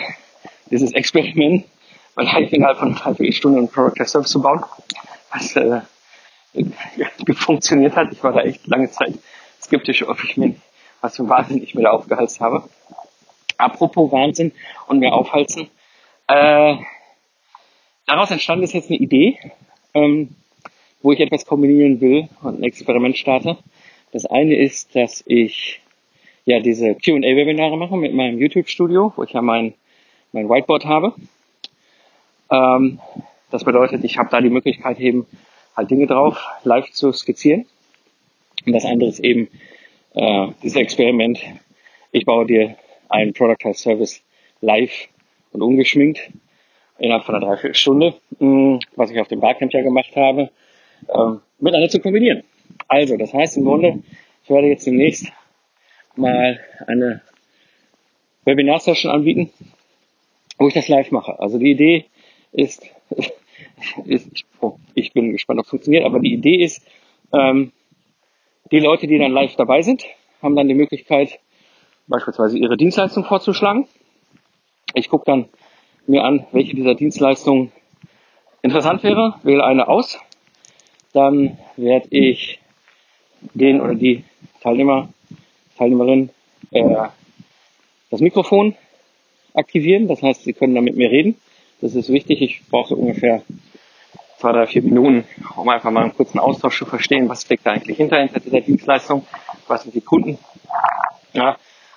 dieses 0.71 0.93
Experiment, 0.93 1.67
weil 2.15 2.33
halt 2.33 2.53
innerhalb 2.53 2.79
von 2.79 2.95
drei 2.95 3.33
Stunden 3.33 3.59
einen 3.59 3.69
Product 3.69 4.01
as 4.01 4.13
Service 4.13 4.31
zu 4.31 4.41
bauen, 4.41 4.65
was 5.33 5.57
äh, 5.57 5.81
funktioniert 7.35 7.97
hat. 7.97 8.13
Ich 8.13 8.23
war 8.25 8.33
da 8.33 8.41
echt 8.41 8.67
lange 8.67 8.91
Zeit 8.91 9.15
skeptisch, 9.61 10.03
ob 10.09 10.23
ich 10.25 10.37
mir, 10.37 10.55
was 11.01 11.17
für 11.17 11.29
Wahnsinn 11.29 11.63
ich 11.63 11.75
mir 11.75 11.83
da 11.83 11.91
aufgehalst 11.91 12.41
habe. 12.41 12.69
Apropos 13.59 14.11
Wahnsinn 14.11 14.53
und 14.87 15.01
mir 15.01 15.13
aufhalsen. 15.13 15.69
Äh, 16.29 16.77
daraus 18.07 18.31
entstanden 18.31 18.65
ist 18.65 18.73
jetzt 18.73 18.89
eine 18.89 18.99
Idee, 18.99 19.39
ähm, 19.93 20.35
wo 21.03 21.13
ich 21.13 21.21
etwas 21.21 21.47
kombinieren 21.47 22.01
will 22.01 22.29
und 22.43 22.61
ein 22.61 22.63
Experiment 22.63 23.17
starte. 23.17 23.57
Das 24.13 24.27
eine 24.27 24.57
ist, 24.57 24.95
dass 24.95 25.23
ich 25.27 25.81
ja 26.45 26.61
diese 26.61 26.95
Q&A-Webinare 26.95 27.77
mache 27.77 27.97
mit 27.97 28.13
meinem 28.13 28.39
YouTube-Studio, 28.39 29.13
wo 29.17 29.23
ich 29.23 29.33
ja 29.33 29.43
mein, 29.43 29.75
mein 30.33 30.49
Whiteboard 30.49 30.85
habe. 30.85 31.15
Ähm, 32.51 32.99
das 33.51 33.65
bedeutet, 33.65 34.05
ich 34.05 34.19
habe 34.19 34.31
da 34.31 34.41
die 34.41 34.51
Möglichkeit 34.51 34.99
eben 35.01 35.27
halt 35.77 35.91
Dinge 35.91 36.07
drauf, 36.07 36.45
live 36.65 36.91
zu 36.91 37.13
skizzieren. 37.13 37.67
Und 38.67 38.73
das 38.73 38.85
andere 38.85 39.09
ist 39.09 39.21
eben 39.21 39.49
äh, 40.15 40.49
dieses 40.63 40.77
Experiment. 40.77 41.41
Ich 42.13 42.25
baue 42.27 42.47
dir 42.47 42.77
einen 43.09 43.33
Product 43.33 43.65
as 43.65 43.81
Service 43.81 44.23
live 44.61 45.09
und 45.53 45.63
ungeschminkt 45.63 46.31
innerhalb 46.99 47.25
von 47.25 47.35
einer 47.35 47.47
Dreiviertelstunde, 47.47 48.15
mh, 48.41 48.81
was 48.97 49.11
ich 49.11 49.21
auf 49.21 49.29
dem 49.29 49.41
Barcamp 49.41 49.73
ja 49.73 49.83
gemacht 49.83 50.15
habe 50.17 50.51
äh, 51.09 51.37
miteinander 51.59 51.89
zu 51.89 52.01
kombinieren. 52.01 52.45
Also, 52.89 53.17
das 53.17 53.33
heißt 53.33 53.57
im 53.57 53.65
Grunde, 53.65 54.03
ich 54.45 54.51
werde 54.51 54.69
jetzt 54.69 54.87
demnächst 54.87 55.33
mal 56.17 56.61
eine 56.87 57.23
Webinar-Session 58.45 59.13
anbieten, 59.13 59.51
wo 60.59 60.69
ich 60.69 60.75
das 60.75 60.89
live 60.89 61.11
mache. 61.11 61.39
Also 61.39 61.59
die 61.59 61.71
Idee 61.71 62.07
ist, 62.53 62.83
ist 64.05 64.45
oh, 64.61 64.77
ich 64.95 65.13
bin 65.13 65.33
gespannt, 65.33 65.61
ob 65.61 65.65
es 65.65 65.71
funktioniert, 65.71 66.05
aber 66.05 66.21
die 66.21 66.33
Idee 66.33 66.63
ist, 66.63 66.87
ähm, 67.33 67.73
die 68.71 68.81
Leute, 68.81 69.07
die 69.07 69.19
dann 69.19 69.33
live 69.33 69.57
dabei 69.57 69.83
sind, 69.83 70.05
haben 70.43 70.57
dann 70.57 70.69
die 70.69 70.75
Möglichkeit, 70.75 71.39
beispielsweise 72.07 72.59
ihre 72.59 72.77
Dienstleistung 72.77 73.25
vorzuschlagen. 73.25 73.87
Ich 74.95 75.09
gucke 75.09 75.25
dann 75.27 75.49
mir 76.07 76.25
an, 76.25 76.47
welche 76.53 76.75
dieser 76.75 76.95
Dienstleistungen 76.95 77.73
interessant 78.63 79.03
wäre, 79.03 79.35
wähle 79.43 79.65
eine 79.65 79.89
aus 79.89 80.19
dann 81.13 81.59
werde 81.77 82.09
ich 82.11 82.61
den 83.55 83.81
oder 83.81 83.95
die 83.95 84.25
Teilnehmer, 84.61 85.09
Teilnehmerin 85.77 86.31
äh, 86.71 87.09
das 88.11 88.21
Mikrofon 88.21 88.75
aktivieren. 89.55 90.09
Das 90.09 90.23
heißt, 90.23 90.45
sie 90.45 90.53
können 90.53 90.75
da 90.75 90.81
mit 90.81 90.97
mir 90.97 91.11
reden. 91.11 91.37
Das 91.81 91.95
ist 91.95 92.13
wichtig. 92.13 92.43
Ich 92.43 92.63
brauche 92.69 92.91
so 92.91 92.97
ungefähr 92.97 93.43
zwei, 94.39 94.53
drei, 94.53 94.67
vier 94.67 94.83
Minuten, 94.83 95.25
um 95.57 95.69
einfach 95.69 95.91
mal 95.91 96.03
einen 96.03 96.15
kurzen 96.15 96.39
Austausch 96.39 96.79
zu 96.79 96.87
verstehen, 96.87 97.29
was 97.29 97.43
steckt 97.43 97.67
da 97.67 97.73
eigentlich 97.73 97.99
hinter, 97.99 98.19
hinter 98.19 98.41
dieser 98.41 98.61
Dienstleistung, 98.61 99.27
was 99.67 99.83
sind 99.83 99.95
die 99.95 100.01
Kunden, 100.01 100.39
ja, 101.35 101.57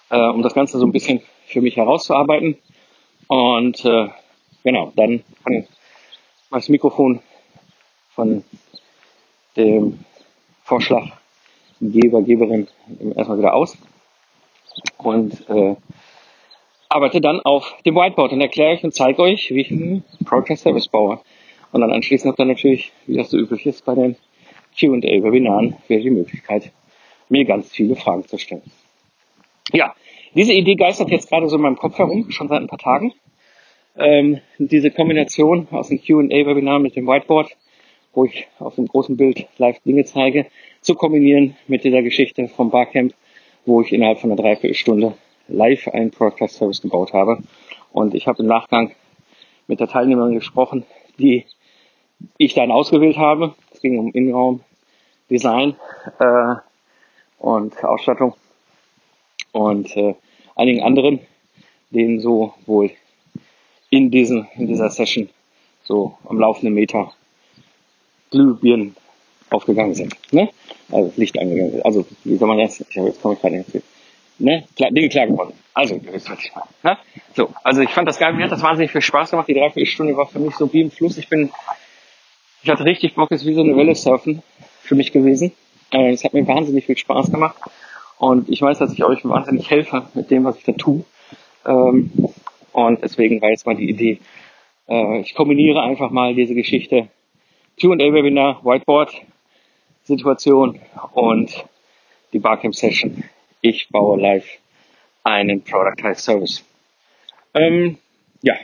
äh, 0.09 0.29
um 0.29 0.41
das 0.41 0.53
Ganze 0.53 0.77
so 0.77 0.85
ein 0.85 0.91
bisschen 0.91 1.21
für 1.47 1.61
mich 1.61 1.77
herauszuarbeiten. 1.77 2.57
Und 3.27 3.83
äh, 3.85 4.09
genau, 4.63 4.91
dann 4.95 5.23
kann 5.43 5.67
das 6.51 6.69
Mikrofon 6.69 7.21
von 8.13 8.43
dem 9.57 9.99
Vorschlag 10.63 11.05
Geber, 11.81 12.21
Geberin 12.21 12.67
erstmal 13.15 13.39
wieder 13.39 13.53
aus 13.53 13.77
und 14.97 15.49
äh, 15.49 15.75
arbeite 16.89 17.21
dann 17.21 17.41
auf 17.41 17.75
dem 17.85 17.95
Whiteboard 17.95 18.31
und 18.31 18.41
erkläre 18.41 18.73
euch 18.73 18.83
und 18.83 18.93
zeige 18.93 19.21
euch, 19.21 19.49
wie 19.51 19.61
ich 19.61 19.71
einen 19.71 20.03
Project 20.25 20.59
Service 20.59 20.87
baue. 20.87 21.19
Und 21.71 21.81
dann 21.81 21.91
anschließend 21.91 22.29
habt 22.29 22.39
ihr 22.39 22.45
natürlich, 22.45 22.91
wie 23.07 23.17
das 23.17 23.31
so 23.31 23.37
üblich 23.37 23.65
ist 23.65 23.83
bei 23.83 23.95
den 23.95 24.15
Q&A-Webinaren, 24.79 25.75
wieder 25.87 26.01
die 26.01 26.09
Möglichkeit, 26.11 26.71
mir 27.29 27.45
ganz 27.45 27.71
viele 27.71 27.95
Fragen 27.95 28.27
zu 28.27 28.37
stellen. 28.37 28.61
Ja, 29.71 29.95
diese 30.35 30.53
Idee 30.53 30.75
geistert 30.75 31.09
jetzt 31.09 31.29
gerade 31.29 31.49
so 31.49 31.55
in 31.55 31.61
meinem 31.63 31.77
Kopf 31.77 31.97
herum, 31.97 32.29
schon 32.29 32.47
seit 32.47 32.61
ein 32.61 32.67
paar 32.67 32.79
Tagen. 32.79 33.13
ähm, 33.95 34.39
diese 34.57 34.91
Kombination 34.91 35.67
aus 35.71 35.89
dem 35.89 35.99
Q&A-Webinar 35.99 36.79
mit 36.79 36.95
dem 36.95 37.07
Whiteboard, 37.07 37.55
wo 38.13 38.25
ich 38.25 38.47
auf 38.59 38.75
dem 38.75 38.87
großen 38.87 39.17
Bild 39.17 39.47
live 39.57 39.79
Dinge 39.81 40.05
zeige, 40.05 40.45
zu 40.81 40.95
kombinieren 40.95 41.55
mit 41.67 41.83
dieser 41.83 42.01
Geschichte 42.01 42.47
vom 42.47 42.69
Barcamp, 42.69 43.13
wo 43.65 43.81
ich 43.81 43.91
innerhalb 43.91 44.19
von 44.19 44.31
einer 44.31 44.41
Dreiviertelstunde 44.41 45.13
live 45.47 45.87
einen 45.87 46.11
Broadcast 46.11 46.57
Service 46.57 46.81
gebaut 46.81 47.13
habe. 47.13 47.39
Und 47.91 48.13
ich 48.13 48.27
habe 48.27 48.41
im 48.41 48.47
Nachgang 48.47 48.91
mit 49.67 49.79
der 49.79 49.87
Teilnehmerin 49.87 50.35
gesprochen, 50.35 50.85
die 51.17 51.45
ich 52.37 52.53
dann 52.53 52.71
ausgewählt 52.71 53.17
habe. 53.17 53.55
Es 53.71 53.81
ging 53.81 53.97
um 53.97 54.11
Innenraum, 54.11 54.61
Design 55.29 55.75
äh, 56.19 56.55
und 57.39 57.83
Ausstattung 57.83 58.35
und 59.51 59.95
äh, 59.95 60.15
einigen 60.55 60.83
anderen, 60.83 61.19
denen 61.91 62.19
so 62.19 62.53
wohl 62.65 62.91
in, 63.89 64.11
diesen, 64.11 64.47
in 64.55 64.67
dieser 64.67 64.89
Session 64.89 65.29
so 65.83 66.17
am 66.25 66.39
laufenden 66.39 66.73
Meter 66.73 67.13
Glühbirnen 68.33 68.95
aufgegangen 69.49 69.93
sind. 69.93 70.15
Ne? 70.31 70.49
Also 70.91 71.13
Licht 71.15 71.39
angegangen 71.39 71.71
sind. 71.71 71.85
Also, 71.85 72.05
wie 72.23 72.35
soll 72.35 72.47
man 72.47 72.57
das? 72.57 72.81
Ich 72.81 72.97
habe 72.97 73.07
jetzt 73.07 73.21
komme 73.21 73.35
ich 73.35 73.41
gerade 73.41 73.57
nicht 73.57 73.83
ne? 74.39 74.63
Klar, 74.75 74.91
Dinge 74.91 75.09
klar 75.09 75.27
geworden. 75.27 75.53
Also, 75.73 75.95
ihr 75.95 76.13
wisst, 76.13 76.29
was 76.29 76.39
ich 76.39 76.51
meine. 76.53 76.67
Ne? 76.83 76.97
So, 77.35 77.49
also 77.63 77.81
ich 77.81 77.89
fand 77.89 78.07
das 78.07 78.19
geil, 78.19 78.33
mir 78.33 78.43
hat 78.43 78.51
das 78.51 78.61
wahnsinnig 78.61 78.91
viel 78.91 79.01
Spaß 79.01 79.31
gemacht. 79.31 79.47
Die 79.47 79.53
Dreiviertelstunde 79.53 80.15
war 80.17 80.27
für 80.27 80.39
mich 80.39 80.55
so 80.55 80.71
wie 80.73 80.81
im 80.81 80.91
Fluss. 80.91 81.17
Ich 81.17 81.29
bin, 81.29 81.51
ich 82.63 82.69
hatte 82.69 82.85
richtig 82.85 83.15
Bock, 83.15 83.31
es 83.31 83.41
ist 83.41 83.47
wie 83.47 83.53
so 83.53 83.61
eine 83.61 83.75
Welle 83.75 83.95
surfen 83.95 84.43
für 84.81 84.95
mich 84.95 85.11
gewesen. 85.11 85.53
Äh, 85.91 86.11
es 86.11 86.23
hat 86.23 86.33
mir 86.33 86.47
wahnsinnig 86.47 86.85
viel 86.85 86.97
Spaß 86.97 87.31
gemacht. 87.31 87.55
Und 88.17 88.49
ich 88.49 88.61
weiß, 88.61 88.79
dass 88.79 88.93
ich 88.93 89.03
euch 89.03 89.23
wahnsinnig 89.25 89.69
helfe 89.69 90.03
mit 90.13 90.31
dem, 90.31 90.43
was 90.43 90.57
ich 90.57 90.63
da 90.63 90.73
tue. 90.73 91.03
Ähm, 91.65 92.11
und 92.71 93.03
deswegen 93.03 93.41
war 93.41 93.49
jetzt 93.49 93.65
mal 93.65 93.75
die 93.75 93.89
Idee, 93.89 94.19
äh, 94.87 95.19
ich 95.19 95.35
kombiniere 95.35 95.81
einfach 95.81 96.09
mal 96.09 96.35
diese 96.35 96.55
Geschichte 96.55 97.07
Q&A-Webinar, 97.79 98.63
Whiteboard-Situation 98.63 100.79
und 101.13 101.65
die 102.31 102.39
Barcamp-Session. 102.39 103.23
Ich 103.61 103.89
baue 103.89 104.19
live 104.19 104.47
einen 105.23 105.63
Productized 105.63 106.23
Service. 106.23 106.63
Ähm, 107.53 107.97
ja. 108.41 108.55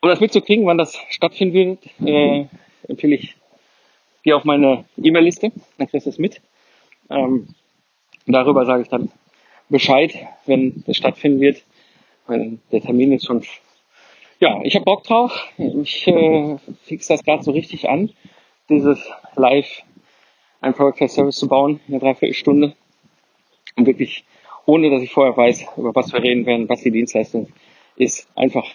Um 0.00 0.08
das 0.10 0.20
mitzukriegen, 0.20 0.66
wann 0.66 0.78
das 0.78 0.96
stattfinden 1.10 1.54
wird, 1.54 1.78
äh, 2.06 2.46
empfehle 2.88 3.16
ich, 3.16 3.34
geh 4.22 4.32
auf 4.32 4.44
meine 4.44 4.84
E-Mail-Liste, 4.96 5.52
dann 5.78 5.88
kriegst 5.88 6.06
du 6.06 6.10
es 6.10 6.18
mit. 6.18 6.40
Ähm, 7.10 7.48
darüber 8.26 8.64
sage 8.66 8.82
ich 8.82 8.88
dann 8.88 9.10
Bescheid, 9.68 10.14
wenn 10.46 10.84
es 10.86 10.96
stattfinden 10.96 11.40
wird. 11.40 11.62
Wenn 12.26 12.60
der 12.72 12.82
Termin 12.82 13.12
ist 13.12 13.26
schon 13.26 13.44
ja, 14.38 14.60
ich 14.62 14.74
habe 14.74 14.84
Bock 14.84 15.04
drauf. 15.04 15.48
Ich 15.56 16.06
äh, 16.06 16.56
fix 16.82 17.06
das 17.06 17.24
gerade 17.24 17.42
so 17.42 17.52
richtig 17.52 17.88
an, 17.88 18.10
dieses 18.68 19.08
Live 19.34 19.82
ein 20.60 20.74
Product 20.74 21.08
Service 21.08 21.36
zu 21.36 21.48
bauen 21.48 21.80
in 21.86 21.94
einer 21.94 22.00
Dreiviertelstunde. 22.00 22.74
Und 23.76 23.86
wirklich, 23.86 24.24
ohne 24.64 24.90
dass 24.90 25.02
ich 25.02 25.12
vorher 25.12 25.36
weiß, 25.36 25.66
über 25.76 25.94
was 25.94 26.12
wir 26.12 26.22
reden 26.22 26.46
werden, 26.46 26.68
was 26.68 26.82
die 26.82 26.90
Dienstleistung 26.90 27.48
ist, 27.96 28.28
einfach 28.34 28.66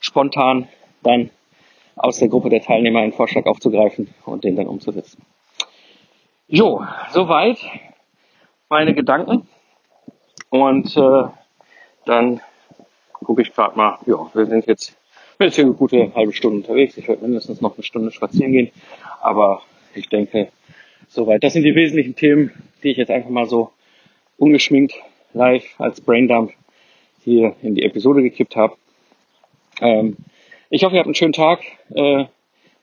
spontan 0.00 0.68
dann 1.02 1.30
aus 1.96 2.18
der 2.18 2.28
Gruppe 2.28 2.48
der 2.48 2.62
Teilnehmer 2.62 3.00
einen 3.00 3.12
Vorschlag 3.12 3.46
aufzugreifen 3.46 4.12
und 4.24 4.44
den 4.44 4.56
dann 4.56 4.66
umzusetzen. 4.66 5.22
Jo, 6.48 6.84
soweit 7.10 7.58
meine 8.68 8.94
Gedanken. 8.94 9.48
Und 10.50 10.96
äh, 10.96 11.24
dann 12.04 12.40
gucke 13.24 13.42
ich 13.42 13.54
gerade 13.54 13.76
mal, 13.76 13.98
ja, 14.06 14.30
wir 14.34 14.46
sind 14.46 14.66
jetzt, 14.66 14.96
eine 15.38 15.72
gute 15.72 16.14
halbe 16.14 16.32
Stunde 16.32 16.58
unterwegs. 16.58 16.96
Ich 16.96 17.08
werde 17.08 17.22
mindestens 17.22 17.60
noch 17.60 17.74
eine 17.74 17.82
Stunde 17.82 18.12
spazieren 18.12 18.52
gehen. 18.52 18.70
Aber 19.20 19.62
ich 19.94 20.08
denke, 20.08 20.48
soweit. 21.08 21.42
Das 21.42 21.52
sind 21.52 21.64
die 21.64 21.74
wesentlichen 21.74 22.14
Themen, 22.16 22.52
die 22.82 22.90
ich 22.90 22.96
jetzt 22.96 23.10
einfach 23.10 23.30
mal 23.30 23.46
so 23.46 23.70
ungeschminkt 24.38 24.94
live 25.34 25.64
als 25.78 26.00
Braindump 26.00 26.52
hier 27.24 27.54
in 27.62 27.74
die 27.74 27.82
Episode 27.82 28.22
gekippt 28.22 28.56
habe. 28.56 28.76
Ähm, 29.80 30.16
ich 30.70 30.84
hoffe, 30.84 30.94
ihr 30.94 30.98
habt 30.98 31.06
einen 31.06 31.14
schönen 31.14 31.32
Tag, 31.32 31.60
äh, 31.94 32.24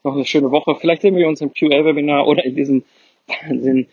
noch 0.03 0.15
eine 0.15 0.25
schöne 0.25 0.51
Woche. 0.51 0.75
Vielleicht 0.75 1.01
sehen 1.01 1.15
wir 1.15 1.27
uns 1.27 1.41
im 1.41 1.53
QA-Webinar 1.53 2.27
oder 2.27 2.43
in 2.45 2.55
diesem 2.55 2.83
Wahnsinn 3.27 3.87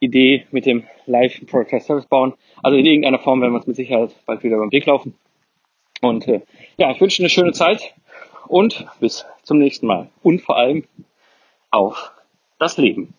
Idee 0.00 0.44
mit 0.50 0.66
dem 0.66 0.84
Live 1.06 1.40
Product 1.46 1.80
Service 1.80 2.06
bauen. 2.06 2.34
Also 2.62 2.76
in 2.76 2.84
irgendeiner 2.84 3.18
Form 3.18 3.40
werden 3.40 3.52
wir 3.52 3.58
uns 3.58 3.66
mit 3.66 3.76
Sicherheit 3.76 4.10
bald 4.26 4.42
wieder 4.42 4.58
beim 4.58 4.72
Weg 4.72 4.86
laufen. 4.86 5.14
Und 6.00 6.26
äh, 6.28 6.40
ja, 6.76 6.90
ich 6.90 7.00
wünsche 7.00 7.22
eine 7.22 7.30
schöne 7.30 7.52
Zeit 7.52 7.94
und 8.46 8.86
bis 9.00 9.24
zum 9.42 9.58
nächsten 9.58 9.86
Mal. 9.86 10.08
Und 10.22 10.42
vor 10.42 10.56
allem 10.56 10.84
auf 11.70 12.12
das 12.58 12.76
Leben. 12.76 13.14